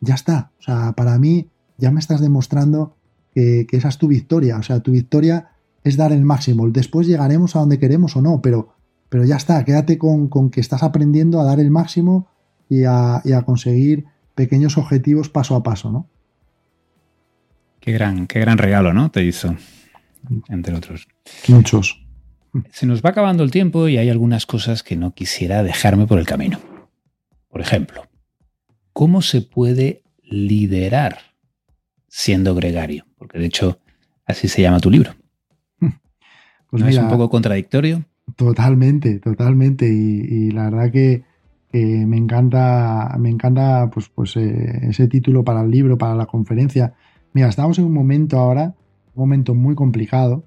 ya 0.00 0.14
está. 0.14 0.52
O 0.60 0.62
sea, 0.62 0.92
para 0.92 1.18
mí 1.18 1.48
ya 1.80 1.90
me 1.90 2.00
estás 2.00 2.20
demostrando 2.20 2.96
que, 3.34 3.66
esa 3.70 3.88
es 3.88 3.98
tu 3.98 4.08
victoria. 4.08 4.56
O 4.58 4.62
sea, 4.62 4.80
tu 4.80 4.92
victoria 4.92 5.50
es 5.84 5.96
dar 5.96 6.12
el 6.12 6.22
máximo. 6.22 6.68
Después 6.68 7.06
llegaremos 7.06 7.56
a 7.56 7.60
donde 7.60 7.78
queremos 7.78 8.16
o 8.16 8.22
no, 8.22 8.40
pero, 8.42 8.74
pero 9.08 9.24
ya 9.24 9.36
está, 9.36 9.64
quédate 9.64 9.98
con, 9.98 10.50
que 10.50 10.60
estás 10.60 10.82
aprendiendo 10.82 11.40
a 11.40 11.44
dar 11.44 11.60
el 11.60 11.70
máximo 11.70 12.28
y 12.68 12.84
a, 12.84 13.22
conseguir 13.44 14.04
pequeños 14.34 14.78
objetivos 14.78 15.28
paso 15.28 15.56
a 15.56 15.62
paso, 15.62 15.90
¿no? 15.90 16.06
Qué 17.80 17.92
gran, 17.92 18.26
qué 18.26 18.40
gran 18.40 18.58
regalo, 18.58 18.92
¿no? 18.92 19.10
Te 19.10 19.24
hizo, 19.24 19.56
entre 20.48 20.74
otros. 20.74 21.08
Muchos. 21.48 22.04
Se 22.72 22.84
nos 22.84 23.02
va 23.02 23.10
acabando 23.10 23.42
el 23.42 23.50
tiempo 23.50 23.88
y 23.88 23.96
hay 23.96 24.10
algunas 24.10 24.44
cosas 24.44 24.82
que 24.82 24.96
no 24.96 25.14
quisiera 25.14 25.62
dejarme 25.62 26.06
por 26.06 26.18
el 26.18 26.26
camino. 26.26 26.58
Por 27.48 27.60
ejemplo, 27.60 28.06
¿cómo 28.92 29.22
se 29.22 29.40
puede 29.40 30.02
liderar 30.22 31.29
siendo 32.10 32.54
gregario, 32.54 33.06
porque 33.16 33.38
de 33.38 33.46
hecho 33.46 33.78
así 34.26 34.48
se 34.48 34.60
llama 34.60 34.80
tu 34.80 34.90
libro. 34.90 35.14
Pues 36.68 36.82
¿No 36.82 36.88
es 36.88 36.98
un 36.98 37.08
poco 37.08 37.30
contradictorio? 37.30 38.04
Totalmente, 38.36 39.18
totalmente. 39.18 39.88
Y, 39.88 40.50
la 40.50 40.70
verdad 40.70 40.92
que, 40.92 41.24
me 41.72 42.16
encanta, 42.16 43.16
me 43.18 43.30
encanta 43.30 43.90
pues, 43.92 44.08
pues 44.08 44.36
eh, 44.36 44.80
ese 44.88 45.08
título 45.08 45.44
para 45.44 45.62
el 45.62 45.70
libro, 45.70 45.98
para 45.98 46.14
la 46.14 46.26
conferencia. 46.26 46.94
Mira, 47.32 47.48
estamos 47.48 47.78
en 47.78 47.86
un 47.86 47.92
momento 47.92 48.38
ahora, 48.38 48.74
un 49.14 49.22
momento 49.22 49.54
muy 49.54 49.74
complicado, 49.74 50.44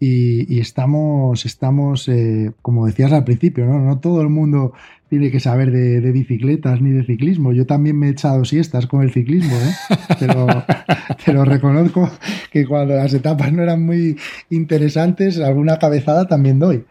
y, 0.00 0.60
estamos, 0.60 1.44
estamos 1.44 2.08
eh, 2.08 2.52
como 2.62 2.86
decías 2.86 3.12
al 3.12 3.24
principio, 3.24 3.66
¿no? 3.66 3.80
no 3.80 3.98
todo 3.98 4.22
el 4.22 4.28
mundo 4.28 4.72
tiene 5.08 5.30
que 5.30 5.40
saber 5.40 5.72
de, 5.72 6.12
bicicletas 6.12 6.80
ni 6.80 6.90
de 6.90 7.04
ciclismo. 7.04 7.52
Yo 7.52 7.66
también 7.66 7.98
me 7.98 8.08
he 8.08 8.10
echado 8.10 8.44
siestas 8.44 8.86
con 8.86 9.02
el 9.02 9.10
ciclismo, 9.10 9.56
¿eh? 9.56 9.96
te, 11.24 11.32
lo, 11.32 11.44
reconozco 11.44 12.08
que 12.52 12.66
cuando 12.66 12.94
las 12.94 13.12
etapas 13.14 13.52
no 13.52 13.62
eran 13.62 13.84
muy 13.84 14.16
interesantes, 14.50 15.40
alguna 15.40 15.78
cabezada 15.78 16.28
también 16.28 16.58
doy. 16.58 16.84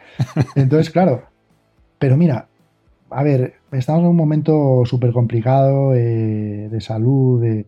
Entonces, 0.56 0.89
claro, 0.89 1.24
pero 2.00 2.17
mira, 2.17 2.48
a 3.10 3.24
ver, 3.24 3.54
estamos 3.72 4.02
en 4.02 4.08
un 4.08 4.15
momento 4.15 4.84
súper 4.86 5.12
complicado 5.12 5.93
eh, 5.96 6.70
de 6.70 6.82
salud, 6.82 7.41
de, 7.41 7.65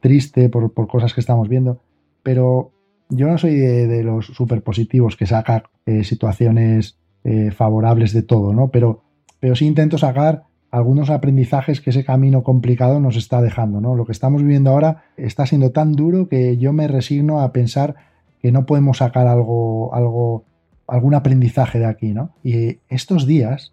triste 0.00 0.50
por, 0.50 0.72
cosas 0.86 1.14
que 1.14 1.20
estamos 1.20 1.48
viendo, 1.48 1.80
pero 2.22 2.70
yo 3.08 3.26
no 3.26 3.38
soy 3.38 3.56
de, 3.56 4.02
los 4.02 4.26
súper 4.26 4.62
positivos 4.62 5.16
que 5.16 5.26
saca 5.26 5.64
eh, 5.86 6.04
situaciones 6.04 6.98
eh, 7.24 7.50
favorables 7.50 8.12
de 8.12 8.22
todo, 8.22 8.52
¿no? 8.52 8.68
Pero, 8.68 9.02
pero 9.40 9.56
sí 9.56 9.66
intento 9.66 9.98
sacar 9.98 10.44
algunos 10.70 11.08
aprendizajes 11.10 11.80
que 11.80 11.90
ese 11.90 12.04
camino 12.04 12.42
complicado 12.42 13.00
nos 13.00 13.16
está 13.16 13.40
dejando, 13.40 13.80
¿no? 13.80 13.94
Lo 13.94 14.04
que 14.04 14.12
estamos 14.12 14.42
viviendo 14.42 14.70
ahora 14.70 15.04
está 15.16 15.46
siendo 15.46 15.70
tan 15.70 15.92
duro 15.92 16.28
que 16.28 16.58
yo 16.58 16.72
me 16.72 16.88
resigno 16.88 17.40
a 17.40 17.52
pensar 17.52 17.96
que 18.40 18.52
no 18.52 18.66
podemos 18.66 18.98
sacar 18.98 19.26
algo, 19.26 19.94
algo, 19.94 20.44
algún 20.86 21.14
aprendizaje 21.14 21.78
de 21.78 21.86
aquí, 21.86 22.12
¿no? 22.12 22.30
Y 22.44 22.78
estos 22.88 23.26
días 23.26 23.72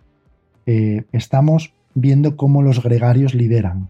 eh, 0.66 1.04
estamos 1.12 1.74
viendo 1.94 2.38
cómo 2.38 2.62
los 2.62 2.82
gregarios 2.82 3.34
lideran. 3.34 3.90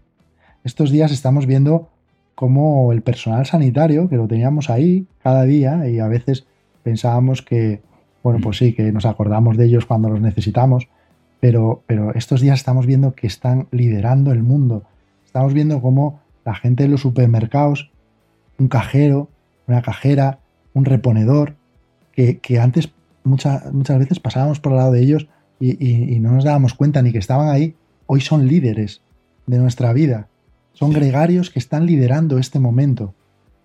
Estos 0.64 0.90
días 0.90 1.12
estamos 1.12 1.46
viendo 1.46 1.90
cómo 2.36 2.92
el 2.92 3.02
personal 3.02 3.46
sanitario, 3.46 4.08
que 4.08 4.16
lo 4.16 4.28
teníamos 4.28 4.70
ahí 4.70 5.06
cada 5.22 5.42
día 5.42 5.88
y 5.88 5.98
a 5.98 6.06
veces 6.06 6.46
pensábamos 6.84 7.42
que, 7.42 7.80
bueno, 8.22 8.38
pues 8.40 8.58
sí, 8.58 8.74
que 8.74 8.92
nos 8.92 9.06
acordamos 9.06 9.56
de 9.56 9.64
ellos 9.64 9.86
cuando 9.86 10.08
los 10.08 10.20
necesitamos, 10.20 10.88
pero, 11.40 11.82
pero 11.86 12.14
estos 12.14 12.40
días 12.40 12.60
estamos 12.60 12.86
viendo 12.86 13.14
que 13.14 13.26
están 13.26 13.66
liderando 13.72 14.30
el 14.30 14.42
mundo. 14.42 14.84
Estamos 15.24 15.54
viendo 15.54 15.80
cómo 15.80 16.20
la 16.44 16.54
gente 16.54 16.84
de 16.84 16.90
los 16.90 17.00
supermercados, 17.00 17.90
un 18.58 18.68
cajero, 18.68 19.28
una 19.66 19.82
cajera, 19.82 20.38
un 20.74 20.84
reponedor, 20.84 21.56
que, 22.12 22.58
antes 22.60 22.90
muchas 23.24 23.72
muchas 23.72 23.98
veces 23.98 24.20
pasábamos 24.20 24.60
por 24.60 24.72
el 24.72 24.78
lado 24.78 24.92
de 24.92 25.00
ellos 25.00 25.28
y, 25.58 26.18
no 26.20 26.32
nos 26.32 26.44
dábamos 26.44 26.74
cuenta 26.74 27.02
ni 27.02 27.12
que 27.12 27.18
estaban 27.18 27.48
ahí, 27.48 27.74
hoy 28.06 28.20
son 28.20 28.46
líderes 28.46 29.02
de 29.46 29.58
nuestra 29.58 29.92
vida. 29.92 30.28
Son 30.76 30.92
gregarios 30.92 31.48
que 31.48 31.58
están 31.58 31.86
liderando 31.86 32.36
este 32.36 32.60
momento. 32.60 33.14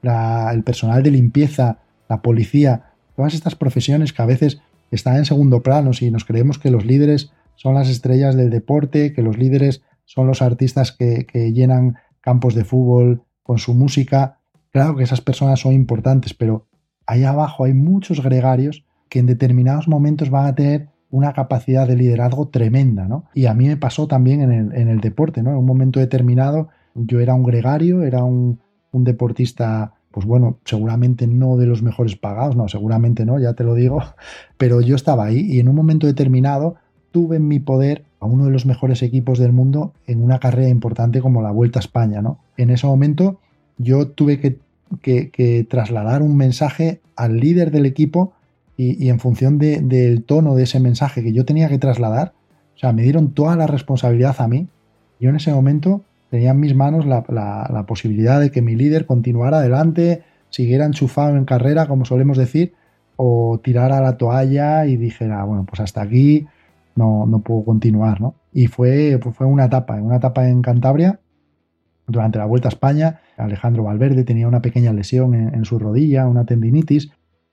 el 0.01 0.63
personal 0.63 1.03
de 1.03 1.11
limpieza, 1.11 1.79
la 2.07 2.21
policía, 2.21 2.93
todas 3.17 3.33
estas 3.33 3.53
profesiones 3.55 4.13
que 4.13 4.21
a 4.21 4.25
veces 4.25 4.61
están 4.91 5.17
en 5.17 5.25
segundo 5.25 5.61
plano 5.61 5.91
y 5.99 6.09
nos 6.09 6.23
creemos 6.23 6.57
que 6.57 6.71
los 6.71 6.85
líderes 6.85 7.33
son 7.55 7.75
las 7.75 7.89
estrellas 7.89 8.37
del 8.37 8.49
deporte, 8.49 9.11
que 9.11 9.21
los 9.23 9.37
líderes 9.37 9.83
son 10.05 10.25
los 10.25 10.41
artistas 10.41 10.93
que, 10.93 11.25
que 11.25 11.51
llenan 11.51 11.97
campos 12.21 12.55
de 12.55 12.63
fútbol 12.63 13.23
con 13.43 13.57
su 13.57 13.73
música. 13.73 14.39
Claro 14.71 14.95
que 14.95 15.03
esas 15.03 15.19
personas 15.19 15.59
son 15.59 15.73
importantes, 15.73 16.33
pero 16.33 16.69
ahí 17.05 17.25
abajo 17.25 17.65
hay 17.65 17.73
muchos 17.73 18.23
gregarios 18.23 18.85
que 19.09 19.19
en 19.19 19.25
determinados 19.25 19.89
momentos 19.89 20.29
van 20.29 20.45
a 20.45 20.55
tener 20.55 20.87
una 21.09 21.33
capacidad 21.33 21.89
de 21.89 21.97
liderazgo 21.97 22.47
tremenda, 22.47 23.05
¿no? 23.05 23.25
Y 23.33 23.47
a 23.47 23.53
mí 23.53 23.67
me 23.67 23.75
pasó 23.75 24.07
también 24.07 24.41
en 24.41 24.87
el, 24.87 25.01
deporte, 25.01 25.43
¿no? 25.43 25.51
En 25.51 25.57
un 25.57 25.65
momento 25.65 25.99
determinado 25.99 26.69
yo 26.95 27.19
era 27.19 27.33
un 27.33 27.43
gregario, 27.43 28.03
era 28.03 28.23
un, 28.23 28.59
deportista, 28.93 29.93
pues 30.11 30.25
bueno, 30.25 30.57
seguramente 30.65 31.25
no 31.25 31.55
de 31.55 31.65
los 31.65 31.81
mejores 31.81 32.15
pagados, 32.17 32.55
no, 32.55 32.67
seguramente 32.67 33.25
no, 33.25 33.39
ya 33.39 33.53
te 33.53 33.63
lo 33.63 33.73
digo, 33.73 34.01
pero 34.57 34.81
yo 34.81 34.95
estaba 34.95 35.25
ahí 35.25 35.39
y 35.39 35.59
en 35.59 35.69
un 35.69 35.75
momento 35.75 36.07
determinado 36.07 36.75
tuve 37.11 37.37
en 37.37 37.47
mi 37.47 37.59
poder 37.59 38.03
a 38.19 38.25
uno 38.25 38.45
de 38.45 38.51
los 38.51 38.65
mejores 38.65 39.01
equipos 39.01 39.39
del 39.39 39.53
mundo 39.53 39.93
en 40.07 40.21
una 40.21 40.39
carrera 40.39 40.69
importante 40.69 41.21
como 41.21 41.41
la 41.41 41.51
Vuelta 41.51 41.79
a 41.79 41.81
España, 41.81 42.21
¿no? 42.21 42.39
En 42.57 42.69
ese 42.69 42.87
momento 42.87 43.39
yo 43.77 44.07
tuve 44.09 44.39
que, 44.39 44.59
que 45.01 45.65
trasladar 45.69 46.21
un 46.21 46.37
mensaje 46.37 47.01
al 47.15 47.39
líder 47.39 47.71
del 47.71 47.85
equipo 47.85 48.33
y, 48.77 49.09
en 49.09 49.19
función 49.19 49.57
del 49.59 50.23
tono 50.23 50.55
de 50.55 50.63
ese 50.63 50.79
mensaje 50.79 51.23
que 51.23 51.33
yo 51.33 51.45
tenía 51.45 51.69
que 51.69 51.77
trasladar, 51.77 52.33
o 52.75 52.79
sea, 52.79 52.93
me 52.93 53.03
dieron 53.03 53.31
toda 53.33 53.55
la 53.55 53.67
responsabilidad 53.67 54.35
a 54.39 54.47
mí. 54.47 54.67
Yo 55.19 55.29
en 55.29 55.35
ese 55.35 55.53
momento 55.53 56.01
tenía 56.31 56.51
en 56.51 56.59
mis 56.59 56.73
manos 56.73 57.05
la, 57.05 57.85
posibilidad 57.87 58.39
de 58.39 58.49
que 58.49 58.63
mi 58.63 58.75
líder 58.75 59.05
continuara 59.05 59.59
adelante, 59.59 60.23
siguiera 60.49 60.85
enchufado 60.85 61.37
en 61.37 61.45
carrera, 61.45 61.87
como 61.87 62.05
solemos 62.05 62.37
decir, 62.37 62.73
o 63.17 63.59
tirara 63.63 64.01
la 64.01 64.17
toalla 64.17 64.87
y 64.87 64.97
dijera, 64.97 65.43
bueno, 65.43 65.65
pues 65.65 65.79
hasta 65.79 66.01
aquí 66.01 66.47
no, 66.95 67.27
no 67.27 67.41
puedo 67.41 67.63
continuar, 67.65 68.19
¿no? 68.19 68.33
Y 68.51 68.65
fue, 68.65 69.19
pues 69.21 69.35
fue 69.35 69.45
una 69.45 69.65
etapa, 69.65 70.01
una 70.01 70.15
etapa 70.15 70.49
en 70.49 70.63
Cantabria, 70.63 71.19
durante 72.07 72.39
la 72.39 72.45
Vuelta 72.45 72.67
a 72.67 72.73
España, 72.73 73.21
Alejandro 73.37 73.83
Valverde 73.83 74.23
tenía 74.23 74.47
una 74.47 74.61
pequeña 74.61 74.91
lesión 74.91 75.35
en 75.35 75.63
su 75.65 75.77
rodilla, 75.79 76.27
una 76.27 76.45
tendinitis, 76.45 77.11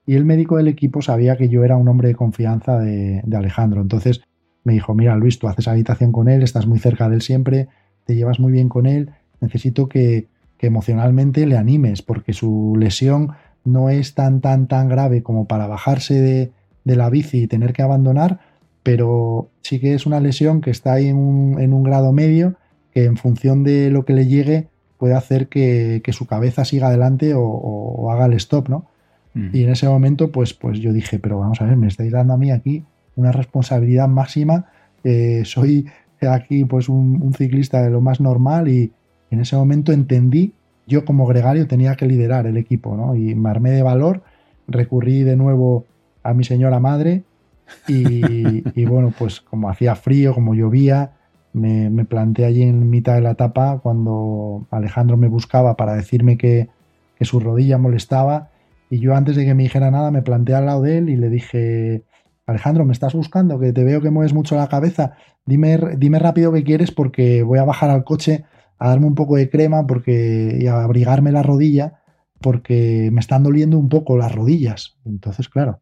y 0.09 0.15
el 0.15 0.25
médico 0.25 0.57
del 0.57 0.67
equipo 0.67 1.03
sabía 1.03 1.37
que 1.37 1.49
yo 1.49 1.63
era 1.63 1.77
un 1.77 1.87
hombre 1.87 2.07
de 2.07 2.15
confianza 2.15 2.79
de, 2.79 3.21
Alejandro. 3.31 3.79
Entonces 3.79 4.21
me 4.63 4.73
dijo, 4.73 4.95
mira 4.95 5.15
Luis, 5.15 5.37
tú 5.37 5.47
haces 5.47 5.67
habitación 5.67 6.11
con 6.11 6.27
él, 6.29 6.41
estás 6.41 6.65
muy 6.65 6.79
cerca 6.79 7.07
de 7.07 7.15
él 7.15 7.21
siempre, 7.21 7.67
te 8.09 8.15
llevas 8.15 8.39
muy 8.39 8.51
bien 8.51 8.69
con 8.69 8.87
él, 8.87 9.11
necesito 9.39 9.87
que, 9.87 10.25
emocionalmente 10.61 11.45
le 11.45 11.57
animes, 11.57 12.01
porque 12.01 12.33
su 12.33 12.75
lesión 12.75 13.33
no 13.63 13.91
es 13.91 14.15
tan, 14.15 14.41
tan, 14.41 14.67
tan 14.67 14.89
grave 14.89 15.21
como 15.21 15.45
para 15.45 15.67
bajarse 15.67 16.19
de, 16.19 16.51
la 16.95 17.11
bici 17.11 17.43
y 17.43 17.47
tener 17.47 17.71
que 17.71 17.83
abandonar, 17.83 18.39
pero 18.81 19.51
sí 19.61 19.79
que 19.79 19.93
es 19.93 20.07
una 20.07 20.19
lesión 20.19 20.59
que 20.59 20.71
está 20.71 20.93
ahí 20.93 21.09
en 21.09 21.17
un, 21.17 21.83
grado 21.83 22.11
medio, 22.11 22.55
que 22.95 23.05
en 23.05 23.15
función 23.15 23.63
de 23.63 23.91
lo 23.91 24.05
que 24.05 24.13
le 24.13 24.25
llegue 24.25 24.69
puede 24.97 25.13
hacer 25.13 25.49
que, 25.49 26.01
su 26.11 26.25
cabeza 26.25 26.65
siga 26.65 26.87
adelante 26.87 27.35
o, 27.35 27.43
o, 27.43 28.11
haga 28.11 28.25
el 28.25 28.33
stop, 28.33 28.69
¿no? 28.69 28.87
Mm. 29.35 29.49
Y 29.53 29.63
en 29.65 29.69
ese 29.69 29.87
momento, 29.87 30.31
pues, 30.31 30.55
pues 30.55 30.79
yo 30.79 30.93
dije, 30.93 31.19
pero 31.19 31.37
vamos 31.37 31.61
a 31.61 31.65
ver, 31.65 31.77
me 31.77 31.87
estáis 31.87 32.11
dando 32.11 32.33
a 32.33 32.37
mí 32.37 32.49
aquí 32.49 32.83
una 33.15 33.31
responsabilidad 33.31 34.07
máxima. 34.07 34.65
Eh, 35.03 35.43
soy 35.45 35.85
aquí 36.27 36.65
pues 36.65 36.89
un, 36.89 37.33
ciclista 37.37 37.81
de 37.81 37.89
lo 37.89 38.01
más 38.01 38.19
normal 38.19 38.67
y 38.67 38.91
en 39.31 39.39
ese 39.39 39.55
momento 39.55 39.91
entendí, 39.91 40.53
yo 40.87 41.05
como 41.05 41.27
gregario 41.27 41.67
tenía 41.67 41.95
que 41.95 42.07
liderar 42.07 42.47
el 42.47 42.57
equipo, 42.57 42.95
¿no? 42.95 43.15
Y 43.15 43.35
me 43.35 43.49
armé 43.49 43.71
de 43.71 43.83
valor, 43.83 44.23
recurrí 44.67 45.23
de 45.23 45.35
nuevo 45.35 45.85
a 46.23 46.33
mi 46.33 46.43
señora 46.43 46.79
madre 46.79 47.23
y, 47.87 48.85
bueno, 48.85 49.13
pues 49.17 49.41
como 49.41 49.69
hacía 49.69 49.95
frío, 49.95 50.33
como 50.33 50.55
llovía, 50.55 51.11
me, 51.53 51.89
me, 51.89 52.05
planté 52.05 52.45
allí 52.45 52.63
en 52.63 52.89
mitad 52.89 53.15
de 53.15 53.21
la 53.21 53.31
etapa 53.31 53.79
cuando 53.81 54.67
Alejandro 54.71 55.17
me 55.17 55.27
buscaba 55.27 55.75
para 55.75 55.95
decirme 55.95 56.37
que, 56.37 56.69
que 57.17 57.25
su 57.25 57.39
rodilla 57.39 57.77
molestaba 57.77 58.49
y 58.89 58.99
yo 58.99 59.15
antes 59.15 59.35
de 59.35 59.45
que 59.45 59.53
me 59.53 59.63
dijera 59.63 59.91
nada 59.91 60.09
me 60.11 60.21
planté 60.21 60.55
al 60.55 60.65
lado 60.65 60.81
de 60.81 60.97
él 60.97 61.09
y 61.09 61.15
le 61.15 61.29
dije, 61.29 62.03
Alejandro, 62.49 62.85
¿me 62.85 62.93
estás 62.93 63.13
buscando? 63.13 63.59
Que 63.59 63.73
te 63.73 63.83
veo 63.83 64.01
que 64.01 64.09
mueves 64.09 64.33
mucho 64.33 64.55
la 64.55 64.67
cabeza. 64.67 65.13
Dime, 65.45 65.77
dime 65.97 66.19
rápido 66.19 66.51
qué 66.51 66.63
quieres 66.63 66.91
porque 66.91 67.43
voy 67.43 67.59
a 67.59 67.63
bajar 67.63 67.89
al 67.89 68.03
coche 68.03 68.45
a 68.77 68.89
darme 68.89 69.07
un 69.07 69.15
poco 69.15 69.35
de 69.35 69.49
crema 69.49 69.85
porque, 69.85 70.57
y 70.59 70.67
a 70.67 70.83
abrigarme 70.83 71.31
la 71.31 71.43
rodilla 71.43 72.01
porque 72.41 73.09
me 73.11 73.19
están 73.19 73.43
doliendo 73.43 73.77
un 73.77 73.89
poco 73.89 74.17
las 74.17 74.33
rodillas. 74.33 74.97
Entonces, 75.05 75.49
claro, 75.49 75.81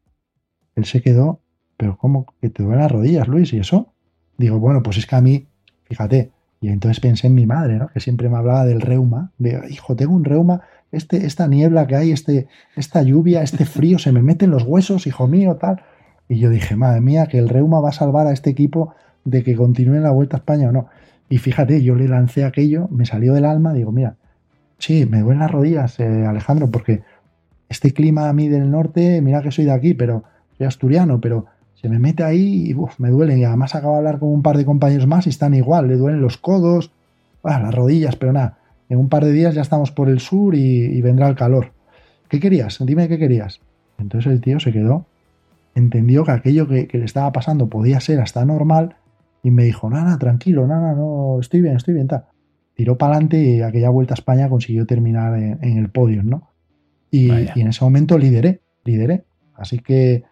él 0.75 0.85
se 0.85 1.01
quedó, 1.01 1.41
pero 1.77 1.97
¿cómo 1.97 2.25
que 2.41 2.49
te 2.49 2.63
duelen 2.63 2.81
las 2.81 2.91
rodillas, 2.91 3.27
Luis? 3.27 3.53
¿Y 3.53 3.59
eso? 3.59 3.93
Digo, 4.37 4.59
bueno, 4.59 4.81
pues 4.83 4.97
es 4.97 5.05
que 5.05 5.15
a 5.15 5.21
mí, 5.21 5.47
fíjate, 5.85 6.31
y 6.59 6.69
entonces 6.69 6.99
pensé 6.99 7.27
en 7.27 7.35
mi 7.35 7.45
madre, 7.45 7.77
¿no? 7.77 7.89
que 7.89 7.99
siempre 7.99 8.29
me 8.29 8.37
hablaba 8.37 8.65
del 8.65 8.81
reuma, 8.81 9.31
de, 9.37 9.61
hijo, 9.69 9.95
tengo 9.95 10.15
un 10.15 10.25
reuma 10.25 10.61
este, 10.91 11.25
esta 11.25 11.47
niebla 11.47 11.85
que 11.85 11.95
hay, 11.95 12.11
este, 12.11 12.47
esta 12.75 13.01
lluvia, 13.01 13.43
este 13.43 13.65
frío, 13.65 13.99
se 13.99 14.11
me 14.11 14.21
meten 14.21 14.51
los 14.51 14.63
huesos, 14.63 15.05
hijo 15.05 15.27
mío, 15.27 15.57
tal. 15.57 15.81
Y 16.29 16.39
yo 16.39 16.49
dije, 16.49 16.75
madre 16.75 17.01
mía, 17.01 17.27
que 17.27 17.37
el 17.37 17.49
reuma 17.49 17.79
va 17.79 17.89
a 17.89 17.93
salvar 17.93 18.27
a 18.27 18.33
este 18.33 18.49
equipo 18.49 18.93
de 19.23 19.43
que 19.43 19.55
continúe 19.55 19.95
en 19.95 20.03
la 20.03 20.11
Vuelta 20.11 20.37
a 20.37 20.39
España 20.39 20.69
o 20.69 20.71
no. 20.71 20.87
Y 21.29 21.37
fíjate, 21.37 21.83
yo 21.83 21.95
le 21.95 22.07
lancé 22.07 22.43
aquello, 22.45 22.87
me 22.91 23.05
salió 23.05 23.33
del 23.33 23.45
alma, 23.45 23.73
digo, 23.73 23.91
mira, 23.91 24.15
sí, 24.77 25.05
me 25.05 25.21
duelen 25.21 25.39
las 25.39 25.51
rodillas, 25.51 25.99
eh, 25.99 26.25
Alejandro, 26.25 26.69
porque 26.69 27.01
este 27.69 27.91
clima 27.91 28.29
a 28.29 28.33
mí 28.33 28.47
del 28.47 28.71
norte, 28.71 29.21
mira 29.21 29.41
que 29.41 29.51
soy 29.51 29.65
de 29.65 29.71
aquí, 29.71 29.93
pero 29.93 30.23
soy 30.57 30.67
asturiano, 30.67 31.19
pero 31.19 31.45
se 31.75 31.89
me 31.89 31.99
mete 31.99 32.23
ahí 32.23 32.71
y 32.71 32.75
me 32.97 33.09
duelen. 33.09 33.39
Y 33.39 33.43
además 33.43 33.75
acabo 33.75 33.93
de 33.93 33.99
hablar 33.99 34.19
con 34.19 34.29
un 34.29 34.41
par 34.41 34.57
de 34.57 34.65
compañeros 34.65 35.07
más 35.07 35.27
y 35.27 35.29
están 35.29 35.53
igual, 35.53 35.87
le 35.87 35.97
duelen 35.97 36.21
los 36.21 36.37
codos, 36.37 36.91
ah, 37.43 37.59
las 37.59 37.75
rodillas, 37.75 38.15
pero 38.15 38.33
nada 38.33 38.57
en 38.89 38.97
un 38.99 39.09
par 39.09 39.25
de 39.25 39.31
días 39.31 39.55
ya 39.55 39.61
estamos 39.61 39.91
por 39.91 40.09
el 40.09 40.19
sur 40.19 40.55
y, 40.55 41.01
vendrá 41.01 41.27
el 41.27 41.35
calor. 41.35 41.71
¿Qué 42.29 42.39
querías? 42.39 42.77
Dime 42.81 43.07
qué 43.07 43.17
querías. 43.17 43.59
Entonces 43.97 44.31
el 44.31 44.41
tío 44.41 44.59
se 44.59 44.71
quedó, 44.71 45.05
entendió 45.77 46.23
que 46.23 46.31
aquello 46.31 46.67
que, 46.67 46.89
le 46.91 47.05
estaba 47.05 47.31
pasando 47.31 47.69
podía 47.69 47.99
ser 47.99 48.19
hasta 48.19 48.43
normal 48.45 48.95
y 49.43 49.51
me 49.51 49.63
dijo, 49.63 49.89
nada, 49.89 50.17
tranquilo, 50.17 50.65
nada, 50.67 50.93
no, 50.93 51.37
estoy 51.39 51.61
bien, 51.61 51.75
estoy 51.75 51.93
bien, 51.93 52.07
Tiró 52.73 52.97
para 52.97 53.13
adelante 53.13 53.39
y 53.39 53.61
aquella 53.61 53.89
vuelta 53.89 54.13
a 54.13 54.15
España 54.15 54.49
consiguió 54.49 54.85
terminar 54.85 55.37
en, 55.37 55.77
el 55.77 55.89
podio, 55.89 56.21
¿no? 56.21 56.49
Y, 57.09 57.29
en 57.29 57.67
ese 57.67 57.83
momento 57.83 58.17
lideré, 58.17 58.61
lideré. 58.83 59.25
Así 59.55 59.79
que 59.79 60.23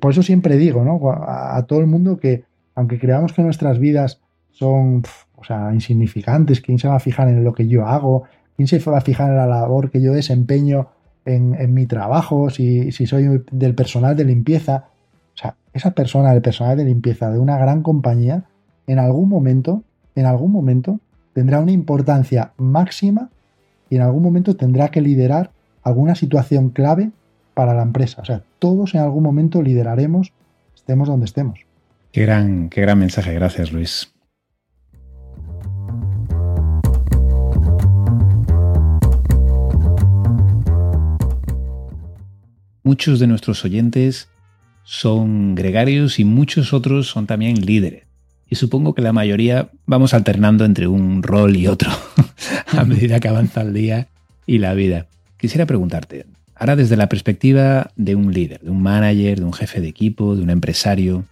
por 0.00 0.12
eso 0.12 0.22
siempre 0.22 0.56
digo, 0.56 0.82
¿no? 0.82 0.98
A, 1.10 1.62
todo 1.66 1.80
el 1.80 1.86
mundo 1.86 2.18
que 2.18 2.44
aunque 2.74 2.98
creamos 2.98 3.34
que 3.34 3.42
nuestras 3.42 3.78
vidas 3.78 4.22
son 4.50 5.02
o 5.36 5.44
sea, 5.44 5.70
insignificantes. 5.74 6.60
¿Quién 6.60 6.78
se 6.78 6.88
va 6.88 6.96
a 6.96 7.00
fijar 7.00 7.28
en 7.28 7.44
lo 7.44 7.52
que 7.52 7.68
yo 7.68 7.86
hago? 7.86 8.24
¿Quién 8.56 8.66
se 8.66 8.78
va 8.78 8.98
a 8.98 9.02
fijar 9.02 9.30
en 9.30 9.36
la 9.36 9.46
labor 9.46 9.90
que 9.90 10.00
yo 10.00 10.12
desempeño 10.12 10.88
en, 11.24 11.74
mi 11.74 11.86
trabajo? 11.86 12.50
Si, 12.50 12.90
soy 12.92 13.42
del 13.50 13.74
personal 13.74 14.16
de 14.16 14.24
limpieza. 14.24 14.88
O 15.34 15.36
sea, 15.36 15.56
esa 15.72 15.92
persona 15.92 16.32
del 16.32 16.42
personal 16.42 16.76
de 16.76 16.84
limpieza 16.84 17.30
de 17.30 17.38
una 17.38 17.58
gran 17.58 17.82
compañía 17.82 18.44
en 18.86 18.98
algún 18.98 19.28
momento, 19.28 19.82
en 20.14 20.26
algún 20.26 20.52
momento, 20.52 21.00
tendrá 21.32 21.60
una 21.60 21.72
importancia 21.72 22.52
máxima 22.56 23.30
y 23.90 23.96
en 23.96 24.02
algún 24.02 24.22
momento 24.22 24.56
tendrá 24.56 24.88
que 24.88 25.00
liderar 25.00 25.50
alguna 25.82 26.14
situación 26.14 26.70
clave 26.70 27.10
para 27.54 27.74
la 27.74 27.82
empresa. 27.82 28.22
O 28.22 28.24
sea, 28.24 28.42
todos 28.58 28.94
en 28.94 29.00
algún 29.00 29.22
momento 29.22 29.62
lideraremos, 29.62 30.32
estemos 30.74 31.08
donde 31.08 31.26
estemos. 31.26 31.60
Qué 32.12 32.22
gran, 32.22 32.68
qué 32.68 32.80
gran 32.82 32.98
mensaje, 32.98 33.34
gracias 33.34 33.72
Luis. 33.72 34.13
Muchos 42.84 43.18
de 43.18 43.26
nuestros 43.26 43.64
oyentes 43.64 44.28
son 44.84 45.54
gregarios 45.54 46.18
y 46.18 46.24
muchos 46.26 46.74
otros 46.74 47.08
son 47.08 47.26
también 47.26 47.64
líderes. 47.64 48.04
Y 48.48 48.56
supongo 48.56 48.94
que 48.94 49.00
la 49.00 49.14
mayoría 49.14 49.70
vamos 49.86 50.12
alternando 50.12 50.66
entre 50.66 50.86
un 50.86 51.22
rol 51.22 51.56
y 51.56 51.66
otro 51.66 51.90
a 52.76 52.84
medida 52.84 53.20
que 53.20 53.28
avanza 53.28 53.62
el 53.62 53.72
día 53.72 54.08
y 54.46 54.58
la 54.58 54.74
vida. 54.74 55.06
Quisiera 55.38 55.64
preguntarte, 55.64 56.26
ahora 56.54 56.76
desde 56.76 56.96
la 56.96 57.08
perspectiva 57.08 57.90
de 57.96 58.14
un 58.14 58.34
líder, 58.34 58.60
de 58.60 58.70
un 58.70 58.82
manager, 58.82 59.38
de 59.38 59.46
un 59.46 59.54
jefe 59.54 59.80
de 59.80 59.88
equipo, 59.88 60.36
de 60.36 60.42
un 60.42 60.50
empresario, 60.50 61.24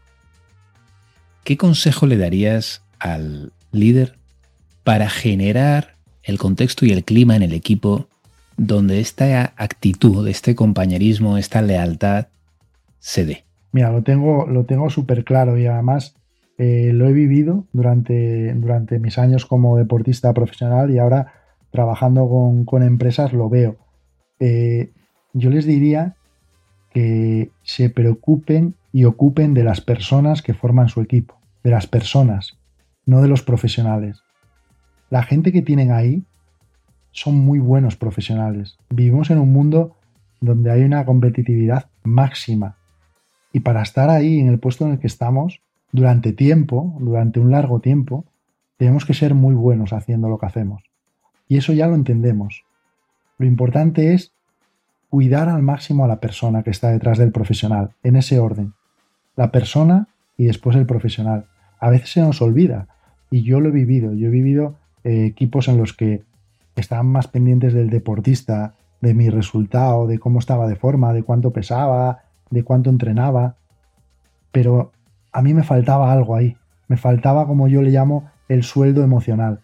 ¿qué 1.44 1.58
consejo 1.58 2.06
le 2.06 2.16
darías 2.16 2.80
al 2.98 3.52
líder 3.72 4.16
para 4.84 5.10
generar 5.10 5.96
el 6.22 6.38
contexto 6.38 6.86
y 6.86 6.92
el 6.92 7.04
clima 7.04 7.36
en 7.36 7.42
el 7.42 7.52
equipo 7.52 8.08
donde 8.62 9.00
esta 9.00 9.52
actitud, 9.56 10.26
este 10.28 10.54
compañerismo, 10.54 11.36
esta 11.36 11.62
lealtad 11.62 12.28
se 13.00 13.24
dé? 13.24 13.44
Mira, 13.72 13.90
lo 13.90 14.02
tengo, 14.02 14.46
lo 14.46 14.64
tengo 14.64 14.88
súper 14.88 15.24
claro 15.24 15.58
y 15.58 15.66
además 15.66 16.14
eh, 16.58 16.92
lo 16.92 17.08
he 17.08 17.12
vivido 17.12 17.64
durante, 17.72 18.54
durante 18.54 19.00
mis 19.00 19.18
años 19.18 19.46
como 19.46 19.76
deportista 19.76 20.32
profesional 20.32 20.90
y 20.90 20.98
ahora 20.98 21.32
trabajando 21.72 22.64
con, 22.64 22.82
empresas 22.82 23.32
lo 23.32 23.48
veo. 23.48 23.78
Eh, 24.38 24.92
yo 25.32 25.50
les 25.50 25.66
diría 25.66 26.14
que 26.90 27.50
se 27.62 27.90
preocupen 27.90 28.76
y 28.92 29.04
ocupen 29.04 29.54
de 29.54 29.64
las 29.64 29.80
personas 29.80 30.40
que 30.42 30.54
forman 30.54 30.88
su 30.88 31.00
equipo, 31.00 31.40
de 31.64 31.70
las 31.70 31.88
personas, 31.88 32.58
no 33.06 33.22
de 33.22 33.28
los 33.28 33.42
profesionales. 33.42 34.22
La 35.10 35.24
gente 35.24 35.50
que 35.50 35.62
tienen 35.62 35.90
ahí 35.90 36.22
son 37.12 37.36
muy 37.36 37.58
buenos 37.58 37.96
profesionales. 37.96 38.76
Vivimos 38.90 39.30
en 39.30 39.38
un 39.38 39.52
mundo 39.52 39.96
donde 40.40 40.70
hay 40.70 40.82
una 40.82 41.04
competitividad 41.04 41.86
máxima. 42.02 42.76
Y 43.52 43.60
para 43.60 43.82
estar 43.82 44.10
ahí 44.10 44.40
en 44.40 44.48
el 44.48 44.58
puesto 44.58 44.84
en 44.84 44.92
el 44.92 44.98
que 44.98 45.06
estamos, 45.06 45.60
durante 45.92 46.32
tiempo, 46.32 46.96
durante 46.98 47.38
un 47.38 47.50
largo 47.50 47.80
tiempo, 47.80 48.24
tenemos 48.78 49.04
que 49.04 49.14
ser 49.14 49.34
muy 49.34 49.54
buenos 49.54 49.92
haciendo 49.92 50.28
lo 50.28 50.38
que 50.38 50.46
hacemos. 50.46 50.82
Y 51.48 51.58
eso 51.58 51.72
ya 51.72 51.86
lo 51.86 51.94
entendemos. 51.94 52.64
Lo 53.38 53.46
importante 53.46 54.14
es 54.14 54.32
cuidar 55.10 55.48
al 55.48 55.62
máximo 55.62 56.04
a 56.04 56.08
la 56.08 56.20
persona 56.20 56.62
que 56.62 56.70
está 56.70 56.90
detrás 56.90 57.18
del 57.18 57.32
profesional, 57.32 57.90
en 58.02 58.16
ese 58.16 58.38
orden. 58.38 58.72
La 59.36 59.52
persona 59.52 60.08
y 60.38 60.46
después 60.46 60.76
el 60.76 60.86
profesional. 60.86 61.46
A 61.78 61.90
veces 61.90 62.10
se 62.10 62.20
nos 62.20 62.40
olvida, 62.40 62.88
y 63.30 63.42
yo 63.42 63.60
lo 63.60 63.70
he 63.70 63.72
vivido. 63.72 64.14
Yo 64.14 64.28
he 64.28 64.30
vivido 64.30 64.76
eh, 65.04 65.24
equipos 65.26 65.66
en 65.68 65.78
los 65.78 65.92
que 65.92 66.22
estaban 66.80 67.06
más 67.06 67.28
pendientes 67.28 67.74
del 67.74 67.90
deportista, 67.90 68.74
de 69.00 69.14
mi 69.14 69.28
resultado, 69.28 70.06
de 70.06 70.18
cómo 70.18 70.38
estaba 70.38 70.66
de 70.68 70.76
forma, 70.76 71.12
de 71.12 71.22
cuánto 71.22 71.52
pesaba, 71.52 72.22
de 72.50 72.62
cuánto 72.62 72.88
entrenaba. 72.88 73.56
Pero 74.52 74.92
a 75.32 75.42
mí 75.42 75.54
me 75.54 75.64
faltaba 75.64 76.12
algo 76.12 76.36
ahí. 76.36 76.56
Me 76.88 76.96
faltaba, 76.96 77.46
como 77.46 77.68
yo 77.68 77.82
le 77.82 77.90
llamo, 77.90 78.30
el 78.48 78.62
sueldo 78.62 79.02
emocional. 79.02 79.60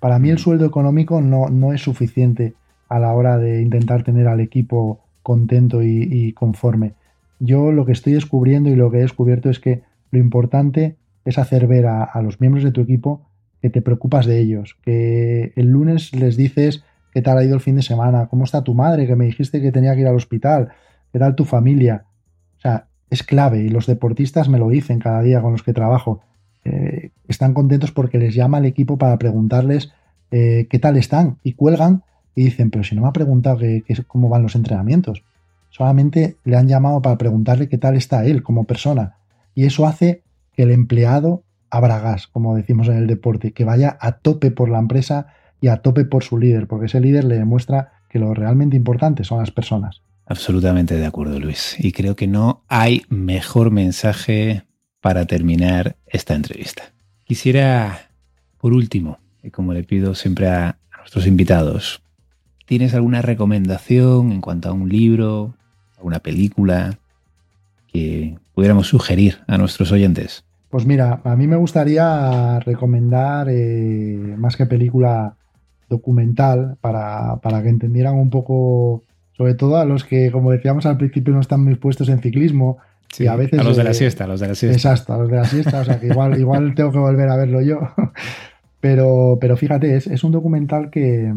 Para 0.00 0.18
mí 0.18 0.30
el 0.30 0.38
sueldo 0.38 0.66
económico 0.66 1.20
no, 1.20 1.48
no 1.48 1.72
es 1.72 1.82
suficiente 1.82 2.54
a 2.88 2.98
la 2.98 3.12
hora 3.14 3.38
de 3.38 3.62
intentar 3.62 4.02
tener 4.02 4.28
al 4.28 4.40
equipo 4.40 5.00
contento 5.22 5.82
y, 5.82 6.32
conforme. 6.32 6.94
Yo 7.38 7.72
lo 7.72 7.86
que 7.86 7.92
estoy 7.92 8.12
descubriendo 8.12 8.70
y 8.70 8.76
lo 8.76 8.90
que 8.90 8.98
he 8.98 9.02
descubierto 9.02 9.50
es 9.50 9.60
que 9.60 9.82
lo 10.10 10.18
importante 10.18 10.96
es 11.24 11.38
hacer 11.38 11.66
ver 11.66 11.86
a 11.86 12.20
los 12.22 12.40
miembros 12.40 12.64
de 12.64 12.72
tu 12.72 12.82
equipo 12.82 13.23
que 13.64 13.70
te 13.70 13.80
preocupas 13.80 14.26
de 14.26 14.40
ellos, 14.40 14.76
que 14.82 15.54
el 15.56 15.68
lunes 15.68 16.14
les 16.14 16.36
dices 16.36 16.84
qué 17.14 17.22
tal 17.22 17.38
ha 17.38 17.44
ido 17.44 17.54
el 17.54 17.62
fin 17.62 17.76
de 17.76 17.80
semana, 17.80 18.26
cómo 18.26 18.44
está 18.44 18.62
tu 18.62 18.74
madre, 18.74 19.06
que 19.06 19.16
me 19.16 19.24
dijiste 19.24 19.62
que 19.62 19.72
tenía 19.72 19.94
que 19.94 20.02
ir 20.02 20.06
al 20.06 20.16
hospital, 20.16 20.68
qué 21.10 21.18
tal 21.18 21.34
tu 21.34 21.46
familia. 21.46 22.04
O 22.58 22.60
sea, 22.60 22.88
es 23.08 23.22
clave 23.22 23.62
y 23.62 23.70
los 23.70 23.86
deportistas 23.86 24.50
me 24.50 24.58
lo 24.58 24.68
dicen 24.68 24.98
cada 24.98 25.22
día 25.22 25.40
con 25.40 25.52
los 25.52 25.62
que 25.62 25.72
trabajo. 25.72 26.20
Eh, 26.66 27.12
están 27.26 27.54
contentos 27.54 27.90
porque 27.90 28.18
les 28.18 28.34
llama 28.34 28.58
el 28.58 28.66
equipo 28.66 28.98
para 28.98 29.16
preguntarles 29.16 29.94
eh, 30.30 30.66
qué 30.68 30.78
tal 30.78 30.98
están 30.98 31.38
y 31.42 31.54
cuelgan 31.54 32.02
y 32.34 32.44
dicen, 32.44 32.70
pero 32.70 32.84
si 32.84 32.94
no 32.94 33.00
me 33.00 33.08
ha 33.08 33.12
preguntado 33.14 33.60
cómo 34.06 34.28
van 34.28 34.42
los 34.42 34.56
entrenamientos. 34.56 35.24
Solamente 35.70 36.36
le 36.44 36.58
han 36.58 36.68
llamado 36.68 37.00
para 37.00 37.16
preguntarle 37.16 37.70
qué 37.70 37.78
tal 37.78 37.96
está 37.96 38.26
él 38.26 38.42
como 38.42 38.64
persona. 38.64 39.16
Y 39.54 39.64
eso 39.64 39.86
hace 39.86 40.20
que 40.52 40.64
el 40.64 40.70
empleado 40.70 41.43
abra 41.76 41.98
gas, 41.98 42.28
como 42.28 42.54
decimos 42.54 42.88
en 42.88 42.96
el 42.96 43.06
deporte, 43.06 43.52
que 43.52 43.64
vaya 43.64 43.98
a 44.00 44.12
tope 44.12 44.50
por 44.50 44.68
la 44.68 44.78
empresa 44.78 45.26
y 45.60 45.68
a 45.68 45.78
tope 45.78 46.04
por 46.04 46.22
su 46.22 46.38
líder, 46.38 46.66
porque 46.68 46.86
ese 46.86 47.00
líder 47.00 47.24
le 47.24 47.36
demuestra 47.36 47.92
que 48.08 48.18
lo 48.18 48.32
realmente 48.32 48.76
importante 48.76 49.24
son 49.24 49.40
las 49.40 49.50
personas. 49.50 50.02
Absolutamente 50.26 50.94
de 50.94 51.04
acuerdo, 51.04 51.38
Luis. 51.40 51.76
Y 51.78 51.92
creo 51.92 52.16
que 52.16 52.26
no 52.26 52.62
hay 52.68 53.02
mejor 53.08 53.70
mensaje 53.70 54.62
para 55.00 55.26
terminar 55.26 55.96
esta 56.06 56.34
entrevista. 56.34 56.84
Quisiera, 57.24 58.08
por 58.58 58.72
último, 58.72 59.18
y 59.42 59.50
como 59.50 59.72
le 59.74 59.82
pido 59.82 60.14
siempre 60.14 60.48
a, 60.48 60.78
nuestros 60.98 61.26
invitados, 61.26 62.00
¿tienes 62.64 62.94
alguna 62.94 63.20
recomendación 63.20 64.32
en 64.32 64.40
cuanto 64.40 64.70
a 64.70 64.72
un 64.72 64.88
libro, 64.88 65.54
alguna 65.98 66.20
película 66.20 66.98
que 67.92 68.38
pudiéramos 68.54 68.88
sugerir 68.88 69.40
a 69.46 69.58
nuestros 69.58 69.92
oyentes? 69.92 70.44
Pues 70.74 70.86
mira, 70.86 71.20
a 71.22 71.36
mí 71.36 71.46
me 71.46 71.54
gustaría 71.54 72.58
recomendar, 72.58 73.46
eh, 73.48 74.34
más 74.36 74.56
que 74.56 74.66
película 74.66 75.36
documental, 75.88 76.78
para, 76.80 77.38
que 77.62 77.68
entendieran 77.68 78.16
un 78.16 78.28
poco, 78.28 79.04
sobre 79.36 79.54
todo 79.54 79.76
a 79.76 79.84
los 79.84 80.02
que, 80.02 80.32
como 80.32 80.50
decíamos 80.50 80.84
al 80.86 80.96
principio, 80.96 81.32
no 81.32 81.38
están 81.38 81.62
muy 81.62 81.76
puestos 81.76 82.08
en 82.08 82.18
ciclismo. 82.18 82.78
y 83.16 83.28
a, 83.28 83.36
veces, 83.36 83.60
a 83.60 83.62
los 83.62 83.76
de 83.76 83.84
la 83.84 83.92
eh, 83.92 83.94
siesta, 83.94 84.24
a 84.24 84.26
los 84.26 84.40
de 84.40 84.48
la 84.48 84.56
siesta. 84.56 84.74
Exacto, 84.76 85.12
a 85.12 85.18
los 85.18 85.30
de 85.30 85.36
la 85.36 85.44
siesta, 85.44 85.78
o 85.78 85.84
sea 85.84 86.00
que 86.00 86.08
igual, 86.08 86.36
igual 86.40 86.74
tengo 86.74 86.90
que 86.90 86.98
volver 86.98 87.28
a 87.28 87.36
verlo 87.36 87.60
yo. 87.60 87.78
Pero, 88.80 89.38
pero 89.40 89.56
fíjate, 89.56 89.96
es, 89.96 90.24
un 90.24 90.32
documental 90.32 90.90
que, 90.90 91.32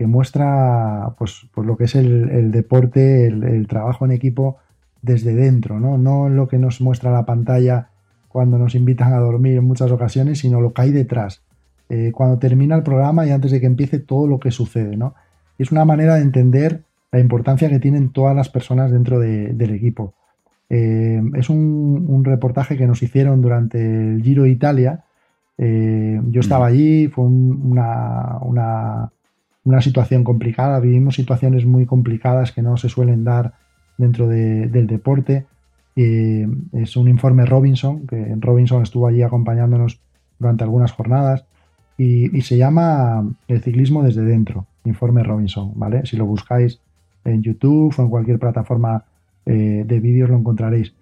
muestra 0.00 1.14
pues, 1.16 1.46
pues, 1.54 1.66
lo 1.66 1.76
que 1.76 1.84
es 1.84 1.94
el, 1.94 2.50
deporte, 2.50 3.28
el, 3.28 3.44
el, 3.44 3.66
trabajo 3.66 4.04
en 4.04 4.10
equipo 4.10 4.58
desde 5.00 5.34
dentro, 5.34 5.80
¿no? 5.80 5.96
No 5.96 6.28
lo 6.28 6.46
que 6.46 6.58
nos 6.58 6.82
muestra 6.82 7.12
la 7.12 7.24
pantalla 7.24 7.90
cuando 8.34 8.58
nos 8.58 8.74
invitan 8.74 9.12
a 9.12 9.18
dormir 9.18 9.58
en 9.58 9.64
muchas 9.64 9.92
ocasiones, 9.92 10.40
sino 10.40 10.60
lo 10.60 10.72
que 10.72 10.82
hay 10.82 10.90
detrás. 10.90 11.44
Eh, 11.88 12.10
cuando 12.12 12.36
termina 12.36 12.74
el 12.74 12.82
programa 12.82 13.24
y 13.24 13.30
antes 13.30 13.52
de 13.52 13.60
que 13.60 13.66
empiece 13.66 14.00
todo 14.00 14.26
lo 14.26 14.40
que 14.40 14.50
sucede, 14.50 14.96
¿no? 14.96 15.14
Es 15.56 15.70
una 15.70 15.84
manera 15.84 16.16
de 16.16 16.22
entender 16.22 16.82
la 17.12 17.20
importancia 17.20 17.68
que 17.68 17.78
tienen 17.78 18.08
todas 18.08 18.34
las 18.34 18.48
personas 18.48 18.90
dentro 18.90 19.20
del 19.20 19.70
equipo. 19.70 20.14
Eh, 20.68 21.22
es 21.34 21.48
un, 21.48 22.24
reportaje 22.24 22.76
que 22.76 22.88
nos 22.88 23.04
hicieron 23.04 23.40
durante 23.40 23.78
el 23.78 24.20
Giro 24.20 24.42
de 24.42 24.50
Italia. 24.50 25.04
Eh, 25.56 26.20
yo 26.32 26.40
estaba 26.40 26.66
allí, 26.66 27.06
fue 27.06 27.26
una, 27.26 28.40
una, 29.62 29.80
situación 29.80 30.24
complicada, 30.24 30.80
vivimos 30.80 31.14
situaciones 31.14 31.66
muy 31.66 31.86
complicadas 31.86 32.50
que 32.50 32.62
no 32.62 32.76
se 32.78 32.88
suelen 32.88 33.22
dar 33.22 33.52
dentro 33.96 34.26
del 34.26 34.88
deporte 34.88 35.46
es 35.96 36.96
un 36.96 37.08
informe 37.08 37.46
Robinson, 37.46 38.06
que 38.06 38.34
Robinson 38.38 38.82
estuvo 38.82 39.06
allí 39.06 39.22
acompañándonos 39.22 40.00
durante 40.38 40.64
algunas 40.64 40.92
jornadas, 40.92 41.44
y, 41.96 42.40
se 42.42 42.56
llama 42.56 43.24
El 43.46 43.62
ciclismo 43.62 44.02
desde 44.02 44.22
dentro, 44.22 44.66
informe 44.84 45.22
Robinson, 45.22 45.72
¿vale? 45.76 46.04
Si 46.06 46.16
lo 46.16 46.26
buscáis 46.26 46.80
en 47.24 47.42
YouTube 47.42 47.94
o 47.96 48.02
en 48.02 48.10
cualquier 48.10 48.38
plataforma 48.38 49.04
eh, 49.46 49.84
de 49.86 50.00
vídeos 50.00 50.30
lo 50.30 50.36
encontraréis. 50.36 50.94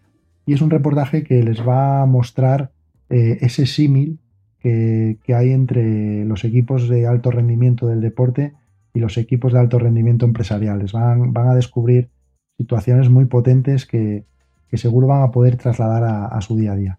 Y 0.45 0.53
es 0.53 0.61
un 0.61 0.71
reportaje 0.71 1.25
que 1.25 1.43
les 1.43 1.67
va 1.67 2.03
a 2.03 2.07
mostrar 2.07 2.73
eh, 3.09 3.39
ese 3.41 3.67
símil 3.67 4.19
que, 4.61 5.17
que, 5.25 5.35
hay 5.35 5.51
entre 5.51 6.25
los 6.25 6.45
equipos 6.45 6.89
de 6.89 7.07
alto 7.07 7.31
rendimiento 7.31 7.87
del 7.87 8.01
deporte 8.01 8.53
y 8.95 9.01
los 9.01 9.17
equipos 9.17 9.53
de 9.53 9.61
alto 9.61 9.79
rendimiento 9.79 10.27
empresariales. 10.27 10.93
Van, 10.93 11.33
van 11.33 11.49
a 11.49 11.55
descubrir 11.55 12.11
situaciones 12.59 13.09
muy 13.09 13.25
potentes 13.25 13.87
que, 13.87 14.25
que 14.73 14.79
seguro 14.79 15.07
van 15.07 15.23
a 15.23 15.31
poder 15.31 15.57
trasladar 15.59 16.31
a, 16.33 16.41
su 16.41 16.57
día 16.57 16.73
a 16.73 16.77
día. 16.77 16.99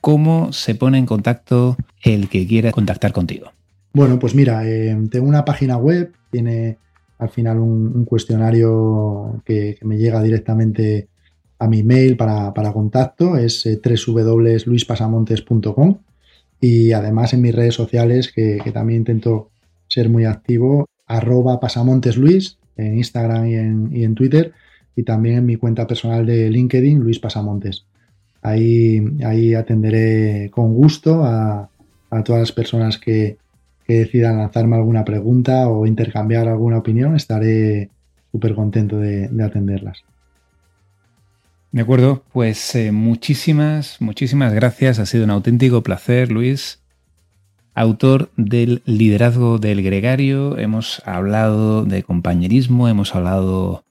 ¿Cómo 0.00 0.54
se 0.54 0.74
pone 0.74 0.96
en 0.96 1.04
contacto 1.04 1.76
el 2.02 2.30
que 2.30 2.46
quiera 2.46 2.72
contactar 2.72 3.12
contigo? 3.12 3.52
Bueno, 3.92 4.18
pues 4.18 4.34
mira, 4.34 4.66
eh, 4.66 4.96
tengo 5.10 5.28
una 5.28 5.44
página 5.44 5.76
web, 5.76 6.14
tiene 6.30 6.78
al 7.18 7.28
final 7.28 7.58
un, 7.58 8.06
cuestionario 8.06 9.42
que, 9.44 9.76
me 9.82 9.98
llega 9.98 10.22
directamente 10.22 11.08
a 11.58 11.68
mi 11.68 11.82
mail 11.82 12.16
para, 12.16 12.72
contacto, 12.72 13.36
es 13.36 13.66
eh, 13.66 13.78
www.luispasamontes.com 13.84 15.98
y 16.58 16.92
además 16.92 17.34
en 17.34 17.42
mis 17.42 17.54
redes 17.54 17.74
sociales, 17.74 18.32
que, 18.34 18.62
también 18.72 19.00
intento 19.00 19.50
ser 19.88 20.08
muy 20.08 20.24
activo, 20.24 20.86
arroba 21.06 21.60
pasamontesluis 21.60 22.56
en 22.78 22.96
Instagram 22.96 23.46
y 23.46 23.56
en, 23.56 23.94
y 23.94 24.04
en 24.04 24.14
Twitter 24.14 24.54
y 24.96 25.02
también 25.02 25.38
en 25.38 25.46
mi 25.46 25.56
cuenta 25.56 25.86
personal 25.86 26.24
de 26.26 26.50
LinkedIn, 26.50 27.00
Luis 27.00 27.18
Pasamontes. 27.18 27.86
Ahí, 28.42 29.00
ahí 29.24 29.54
atenderé 29.54 30.50
con 30.50 30.74
gusto 30.74 31.24
a, 31.24 31.70
todas 32.24 32.40
las 32.40 32.52
personas 32.52 32.98
que, 32.98 33.38
decidan 33.86 34.38
lanzarme 34.38 34.76
alguna 34.76 35.04
pregunta 35.04 35.68
o 35.68 35.86
intercambiar 35.86 36.48
alguna 36.48 36.78
opinión. 36.78 37.16
Estaré 37.16 37.90
súper 38.32 38.54
contento 38.54 38.98
de, 38.98 39.28
atenderlas. 39.44 40.04
De 41.70 41.82
acuerdo, 41.82 42.22
pues 42.32 42.74
eh, 42.76 42.92
muchísimas, 42.92 44.00
muchísimas 44.00 44.54
gracias. 44.54 44.98
Ha 44.98 45.06
sido 45.06 45.24
un 45.24 45.30
auténtico 45.30 45.82
placer, 45.82 46.32
Luis. 46.32 46.80
Autor 47.74 48.30
del 48.36 48.82
liderazgo 48.86 49.58
del 49.58 49.82
gregario, 49.82 50.56
hemos 50.56 51.02
hablado 51.04 51.84
de 51.84 52.04
compañerismo, 52.04 52.88
hemos 52.88 53.16
hablado 53.16 53.83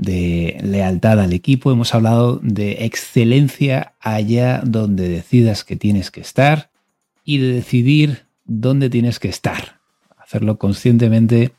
de 0.00 0.58
lealtad 0.62 1.20
al 1.20 1.34
equipo, 1.34 1.70
hemos 1.70 1.94
hablado 1.94 2.40
de 2.42 2.86
excelencia 2.86 3.92
allá 4.00 4.62
donde 4.64 5.08
decidas 5.08 5.62
que 5.62 5.76
tienes 5.76 6.10
que 6.10 6.22
estar 6.22 6.70
y 7.22 7.38
de 7.38 7.52
decidir 7.52 8.24
dónde 8.46 8.88
tienes 8.88 9.18
que 9.18 9.28
estar. 9.28 9.78
Hacerlo 10.16 10.58
conscientemente 10.58 11.52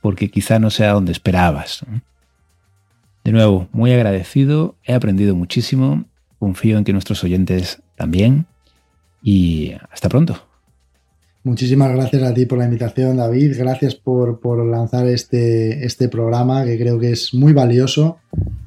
porque 0.00 0.30
quizá 0.30 0.58
no 0.58 0.70
sea 0.70 0.92
donde 0.92 1.12
esperabas. 1.12 1.84
De 3.22 3.32
nuevo, 3.32 3.68
muy 3.72 3.92
agradecido, 3.92 4.76
he 4.84 4.94
aprendido 4.94 5.36
muchísimo, 5.36 6.04
confío 6.38 6.78
en 6.78 6.84
que 6.84 6.92
nuestros 6.94 7.22
oyentes 7.22 7.82
también 7.96 8.46
y 9.22 9.72
hasta 9.90 10.08
pronto. 10.08 10.46
Muchísimas 11.44 11.92
gracias 11.92 12.22
a 12.22 12.32
ti 12.32 12.46
por 12.46 12.56
la 12.56 12.64
invitación, 12.64 13.18
David. 13.18 13.54
Gracias 13.58 13.94
por, 13.94 14.40
lanzar 14.66 15.06
este, 15.06 15.84
este 15.84 16.08
programa 16.08 16.64
que 16.64 16.78
creo 16.78 16.98
que 16.98 17.10
es 17.10 17.34
muy 17.34 17.52
valioso, 17.52 18.16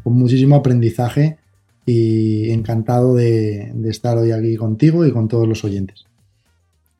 con 0.03 0.13
muchísimo 0.13 0.57
aprendizaje 0.57 1.37
y 1.87 2.51
encantado 2.51 3.15
de, 3.15 3.71
de 3.73 3.89
estar 3.89 4.15
hoy 4.19 4.31
aquí 4.31 4.55
contigo 4.57 5.07
y 5.07 5.11
con 5.11 5.27
todos 5.27 5.47
los 5.47 5.63
oyentes. 5.63 6.05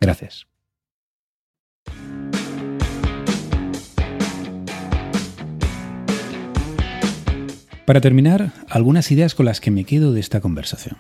Gracias. 0.02 0.48
Para 7.86 8.02
terminar, 8.02 8.52
algunas 8.68 9.12
ideas 9.12 9.36
con 9.36 9.46
las 9.46 9.62
que 9.62 9.70
me 9.70 9.84
quedo 9.84 10.12
de 10.12 10.22
esta 10.22 10.42
conversación. 10.42 10.98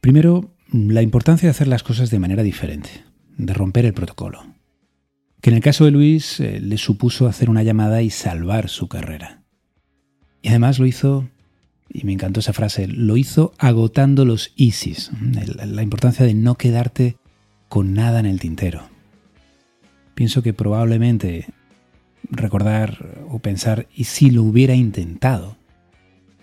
Primero, 0.00 0.52
la 0.72 1.02
importancia 1.02 1.48
de 1.48 1.50
hacer 1.50 1.66
las 1.66 1.82
cosas 1.82 2.10
de 2.10 2.20
manera 2.20 2.44
diferente 2.44 3.05
de 3.36 3.54
romper 3.54 3.84
el 3.84 3.94
protocolo, 3.94 4.46
que 5.40 5.50
en 5.50 5.56
el 5.56 5.62
caso 5.62 5.84
de 5.84 5.90
Luis 5.90 6.40
eh, 6.40 6.60
le 6.60 6.78
supuso 6.78 7.26
hacer 7.26 7.50
una 7.50 7.62
llamada 7.62 8.02
y 8.02 8.10
salvar 8.10 8.68
su 8.68 8.88
carrera. 8.88 9.42
Y 10.42 10.48
además 10.48 10.78
lo 10.78 10.86
hizo, 10.86 11.28
y 11.92 12.04
me 12.04 12.12
encantó 12.12 12.40
esa 12.40 12.52
frase, 12.52 12.86
lo 12.88 13.16
hizo 13.16 13.52
agotando 13.58 14.24
los 14.24 14.52
ISIS, 14.56 15.10
la 15.64 15.82
importancia 15.82 16.24
de 16.24 16.34
no 16.34 16.56
quedarte 16.56 17.16
con 17.68 17.94
nada 17.94 18.20
en 18.20 18.26
el 18.26 18.40
tintero. 18.40 18.88
Pienso 20.14 20.42
que 20.42 20.52
probablemente 20.52 21.46
recordar 22.30 23.24
o 23.28 23.38
pensar, 23.38 23.86
¿y 23.94 24.04
si 24.04 24.30
lo 24.30 24.42
hubiera 24.42 24.74
intentado? 24.74 25.56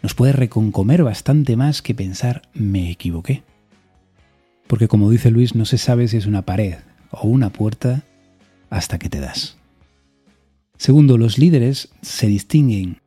Nos 0.02 0.14
puede 0.14 0.34
reconcomer 0.34 1.04
bastante 1.04 1.56
más 1.56 1.82
que 1.82 1.96
pensar, 1.96 2.44
me 2.54 2.92
equivoqué 2.92 3.44
porque 4.68 4.88
como 4.88 5.10
dice 5.10 5.32
Luis, 5.32 5.56
no 5.56 5.66
se 5.66 5.78
sabe 5.78 6.08
si 6.08 6.18
es 6.18 6.26
una 6.26 6.44
pared 6.44 6.76
o 7.12 7.28
una 7.28 7.52
puerta 7.52 8.04
hasta 8.70 8.98
que 8.98 9.10
te 9.10 9.20
das. 9.20 9.58
Segundo, 10.78 11.18
los 11.18 11.38
líderes 11.38 11.90
se 12.02 12.28
distinguen 12.28 12.98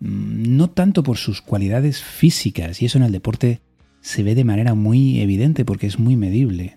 mm, 0.00 0.56
no 0.56 0.70
tanto 0.70 1.02
por 1.02 1.16
sus 1.16 1.40
cualidades 1.40 2.02
físicas, 2.02 2.82
y 2.82 2.86
eso 2.86 2.98
en 2.98 3.04
el 3.04 3.12
deporte 3.12 3.60
se 4.00 4.22
ve 4.22 4.34
de 4.34 4.44
manera 4.44 4.74
muy 4.74 5.20
evidente 5.20 5.64
porque 5.64 5.86
es 5.86 5.98
muy 5.98 6.16
medible. 6.16 6.76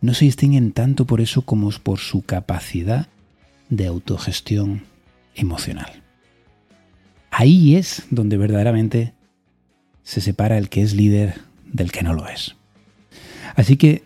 No 0.00 0.14
se 0.14 0.26
distinguen 0.26 0.72
tanto 0.72 1.06
por 1.06 1.20
eso 1.20 1.42
como 1.42 1.70
por 1.70 1.98
su 1.98 2.22
capacidad 2.22 3.08
de 3.68 3.86
autogestión 3.86 4.82
emocional. 5.34 6.02
Ahí 7.30 7.74
es 7.74 8.06
donde 8.10 8.36
verdaderamente 8.36 9.12
se 10.04 10.20
separa 10.20 10.56
el 10.56 10.68
que 10.68 10.82
es 10.82 10.94
líder 10.94 11.40
del 11.64 11.90
que 11.90 12.02
no 12.02 12.14
lo 12.14 12.28
es. 12.28 12.54
Así 13.54 13.76
que, 13.76 14.04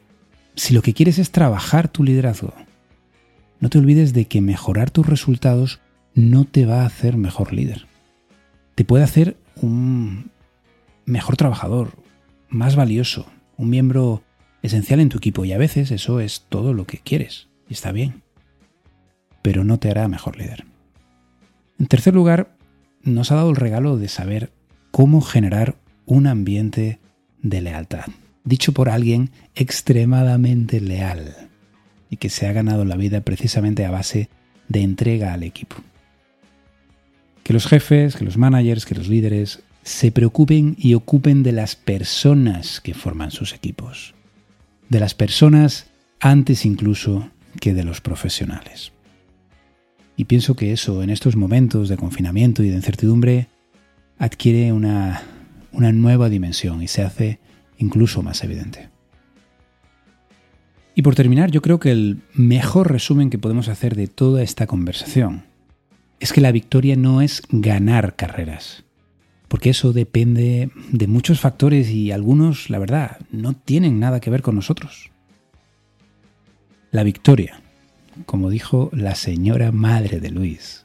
si 0.55 0.75
lo 0.75 0.83
que 0.83 0.95
quieres 0.95 1.19
es 1.19 1.31
trabajar 1.31 1.89
tu 1.89 2.05
liderazgo, 2.05 2.53
no 3.61 3.71
te 3.71 3.79
olvides 3.79 4.13
de 4.13 4.27
que 4.27 4.41
mejorar 4.41 4.91
tus 4.91 5.07
resultados 5.07 5.81
no 6.15 6.45
te 6.45 6.67
va 6.67 6.83
a 6.83 6.87
hacer 6.87 7.17
mejor 7.17 7.53
líder. 7.53 7.87
Te 8.75 8.85
puede 8.85 9.05
hacer 9.05 9.37
un 9.57 10.31
mejor 11.05 11.37
trabajador, 11.37 11.93
más 12.49 12.77
valioso, 12.77 13.27
un 13.57 13.71
miembro 13.71 14.23
esencial 14.63 15.01
en 15.01 15.09
tu 15.09 15.19
equipo 15.19 15.45
y 15.45 15.53
a 15.53 15.59
veces 15.59 15.91
eso 15.91 16.21
es 16.21 16.45
todo 16.49 16.75
lo 16.75 16.87
que 16.87 16.99
quieres 16.99 17.49
y 17.69 17.75
está 17.75 17.93
bien, 17.93 18.23
pero 19.43 19.65
no 19.65 19.79
te 19.79 19.91
hará 19.91 20.09
mejor 20.09 20.37
líder. 20.37 20.65
En 21.79 21.87
tercer 21.87 22.15
lugar, 22.15 22.57
nos 23.03 23.31
ha 23.31 23.37
dado 23.37 23.51
el 23.51 23.57
regalo 23.57 23.97
de 23.97 24.09
saber 24.09 24.53
cómo 24.91 25.21
generar 25.21 25.77
un 26.07 26.27
ambiente 26.27 27.01
de 27.43 27.61
lealtad 27.63 28.07
dicho 28.49 28.73
por 28.73 28.89
alguien 28.89 29.31
extremadamente 29.55 30.81
leal 30.81 31.49
y 32.11 32.17
que 32.17 32.31
se 32.31 32.47
ha 32.47 32.53
ganado 32.53 32.85
la 32.85 32.97
vida 32.97 33.21
precisamente 33.21 33.85
a 33.85 33.91
base 33.91 34.29
de 34.69 34.83
entrega 34.83 35.33
al 35.33 35.43
equipo. 35.43 35.77
Que 37.43 37.53
los 37.53 37.67
jefes, 37.67 38.17
que 38.17 38.25
los 38.25 38.37
managers, 38.37 38.85
que 38.85 38.95
los 38.95 39.09
líderes 39.09 39.61
se 39.83 40.13
preocupen 40.13 40.77
y 40.79 40.95
ocupen 40.95 41.43
de 41.43 41.53
las 41.53 41.77
personas 41.77 42.81
que 42.81 42.95
forman 42.95 43.31
sus 43.31 43.55
equipos, 43.55 44.15
de 44.89 45.01
las 45.01 45.15
personas 45.15 45.87
antes 46.21 46.67
incluso 46.67 47.31
que 47.61 47.75
de 47.75 47.85
los 47.85 48.01
profesionales. 48.01 48.93
Y 50.17 50.25
pienso 50.25 50.57
que 50.57 50.73
eso 50.73 51.03
en 51.03 51.11
estos 51.11 51.37
momentos 51.37 51.89
de 51.89 51.97
confinamiento 51.97 52.63
y 52.63 52.71
de 52.71 52.77
incertidumbre 52.77 53.49
adquiere 54.19 54.73
una, 54.73 55.23
una 55.73 55.93
nueva 55.93 56.29
dimensión 56.29 56.83
y 56.83 56.89
se 56.89 57.03
hace 57.03 57.39
incluso 57.79 58.23
más 58.23 58.45
evidente. 58.45 58.91
Y 60.95 61.03
por 61.03 61.15
terminar, 61.15 61.51
yo 61.51 61.63
creo 61.63 61.79
que 61.79 61.93
el 61.93 62.23
mejor 62.35 62.91
resumen 62.91 63.31
que 63.31 63.39
podemos 63.39 63.69
hacer 63.69 63.95
de 63.95 64.09
toda 64.09 64.43
esta 64.43 64.67
conversación 64.67 65.45
es 66.19 66.33
que 66.33 66.41
la 66.41 66.51
victoria 66.51 66.97
no 66.97 67.23
es 67.23 67.43
ganar 67.51 68.17
carreras, 68.17 68.85
porque 69.47 69.71
eso 69.71 69.93
depende 69.93 70.71
de 70.91 71.07
muchos 71.07 71.39
factores 71.39 71.91
y 71.91 72.11
algunos, 72.11 72.69
la 72.69 72.81
verdad, 72.81 73.19
no 73.31 73.53
tienen 73.55 74.01
nada 74.01 74.19
que 74.19 74.31
ver 74.31 74.43
con 74.43 74.57
nosotros. 74.57 75.13
La 76.91 77.05
victoria, 77.05 77.61
como 78.27 78.51
dijo 78.51 78.91
la 78.93 79.15
señora 79.15 79.71
madre 79.71 80.19
de 80.19 80.31
Luis, 80.31 80.85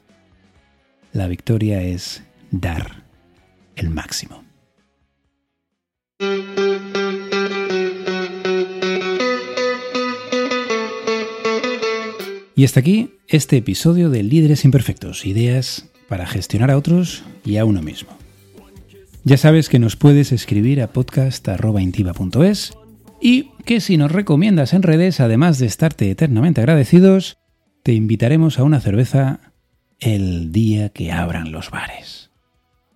la 1.12 1.26
victoria 1.26 1.82
es 1.82 2.22
dar 2.50 3.04
el 3.74 3.90
máximo. 3.90 4.44
Y 12.56 12.64
hasta 12.64 12.80
aquí 12.80 13.14
este 13.26 13.56
episodio 13.56 14.10
de 14.10 14.22
Líderes 14.22 14.64
Imperfectos, 14.64 15.26
ideas 15.26 15.90
para 16.08 16.26
gestionar 16.26 16.70
a 16.70 16.76
otros 16.76 17.24
y 17.44 17.56
a 17.56 17.64
uno 17.64 17.82
mismo. 17.82 18.10
Ya 19.24 19.36
sabes 19.38 19.68
que 19.68 19.78
nos 19.78 19.96
puedes 19.96 20.30
escribir 20.32 20.80
a 20.82 20.92
podcast.intiva.es 20.92 22.74
y 23.20 23.50
que 23.64 23.80
si 23.80 23.96
nos 23.96 24.12
recomiendas 24.12 24.74
en 24.74 24.82
redes, 24.82 25.18
además 25.18 25.58
de 25.58 25.66
estarte 25.66 26.10
eternamente 26.10 26.60
agradecidos, 26.60 27.38
te 27.82 27.92
invitaremos 27.92 28.58
a 28.58 28.64
una 28.64 28.80
cerveza 28.80 29.52
el 29.98 30.52
día 30.52 30.90
que 30.90 31.10
abran 31.10 31.50
los 31.50 31.70
bares. 31.70 32.30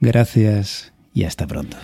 Gracias 0.01 0.93
y 1.15 1.25
hasta 1.25 1.47
pronto. 1.47 1.77